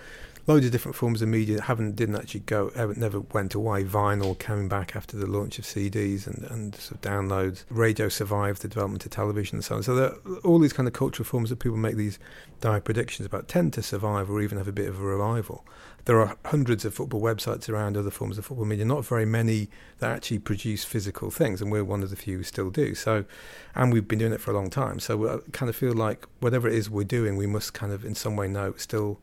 loads 0.49 0.65
of 0.65 0.73
different 0.73 0.97
forms 0.97 1.21
of 1.21 1.29
media 1.29 1.57
that 1.57 1.65
haven't 1.65 1.95
didn't 1.95 2.17
actually 2.17 2.41
go 2.41 2.73
ever, 2.75 2.95
never 2.95 3.21
went 3.21 3.55
away. 3.55 3.85
Vinyl 3.85 4.37
coming 4.39 4.67
back 4.67 4.97
after 4.97 5.17
the 5.17 5.27
launch 5.27 5.59
of 5.59 5.67
CDs 5.67 6.27
and, 6.27 6.51
and 6.51 6.75
sort 6.75 6.93
of 6.93 7.01
downloads. 7.03 7.65
Radio 7.69 8.09
survived 8.09 8.63
the 8.63 8.69
development 8.69 9.05
of 9.05 9.13
television 9.13 9.59
and 9.59 9.65
so 9.65 9.77
on. 9.77 9.83
So 9.83 9.95
there, 9.95 10.15
all 10.45 10.59
these 10.59 10.73
kind 10.73 10.89
of 10.89 10.95
cultural 10.95 11.27
forms 11.27 11.51
that 11.51 11.59
people 11.59 11.77
make 11.77 11.97
these 11.97 12.19
dire 12.61 12.81
predictions 12.81 13.27
about 13.27 13.47
tend 13.47 13.75
to 13.75 13.83
survive 13.83 14.31
or 14.31 14.41
even 14.41 14.57
have 14.57 14.67
a 14.67 14.73
bit 14.73 14.89
of 14.89 14.99
a 14.99 15.05
revival. 15.05 15.67
There 16.07 16.19
are 16.23 16.39
hundreds 16.47 16.87
of 16.87 16.95
football 16.95 17.21
websites 17.21 17.69
around 17.69 17.99
other 17.99 18.11
forms 18.11 18.39
of 18.39 18.47
football 18.47 18.65
media, 18.65 18.87
not 18.87 19.05
very 19.05 19.27
many 19.27 19.69
that 19.99 20.11
actually 20.11 20.39
produce 20.39 20.83
physical 20.83 21.31
things, 21.31 21.61
and 21.61 21.71
we're 21.71 21.85
one 21.85 22.03
of 22.03 22.09
the 22.09 22.17
few 22.17 22.39
who 22.39 22.43
still 22.43 22.71
do. 22.71 22.95
So, 22.95 23.27
and 23.75 23.93
we've 23.93 24.09
been 24.09 24.19
doing 24.19 24.33
it 24.33 24.41
for 24.41 24.53
a 24.53 24.55
long 24.55 24.71
time. 24.71 24.99
So 25.01 25.29
I 25.29 25.51
kind 25.53 25.69
of 25.69 25.77
feel 25.77 25.93
like 25.93 26.27
whatever 26.41 26.67
it 26.67 26.75
is 26.75 26.89
we're 26.89 27.05
doing, 27.05 27.37
we 27.37 27.47
must 27.47 27.75
kind 27.75 27.93
of 27.93 28.07
in 28.07 28.15
some 28.15 28.37
way 28.37 28.49
know 28.49 28.73
still 28.79 29.21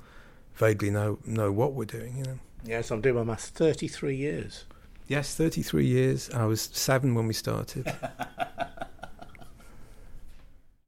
vaguely 0.55 0.89
know 0.89 1.19
know 1.25 1.51
what 1.51 1.73
we're 1.73 1.85
doing. 1.85 2.17
You 2.17 2.23
know. 2.23 2.39
Yes, 2.63 2.91
I'm 2.91 3.01
doing 3.01 3.15
my 3.15 3.23
maths. 3.23 3.49
Thirty-three 3.49 4.15
years. 4.15 4.65
Yes, 5.07 5.35
thirty-three 5.35 5.85
years. 5.85 6.29
I 6.31 6.45
was 6.45 6.61
seven 6.61 7.13
when 7.15 7.27
we 7.27 7.33
started. 7.33 7.93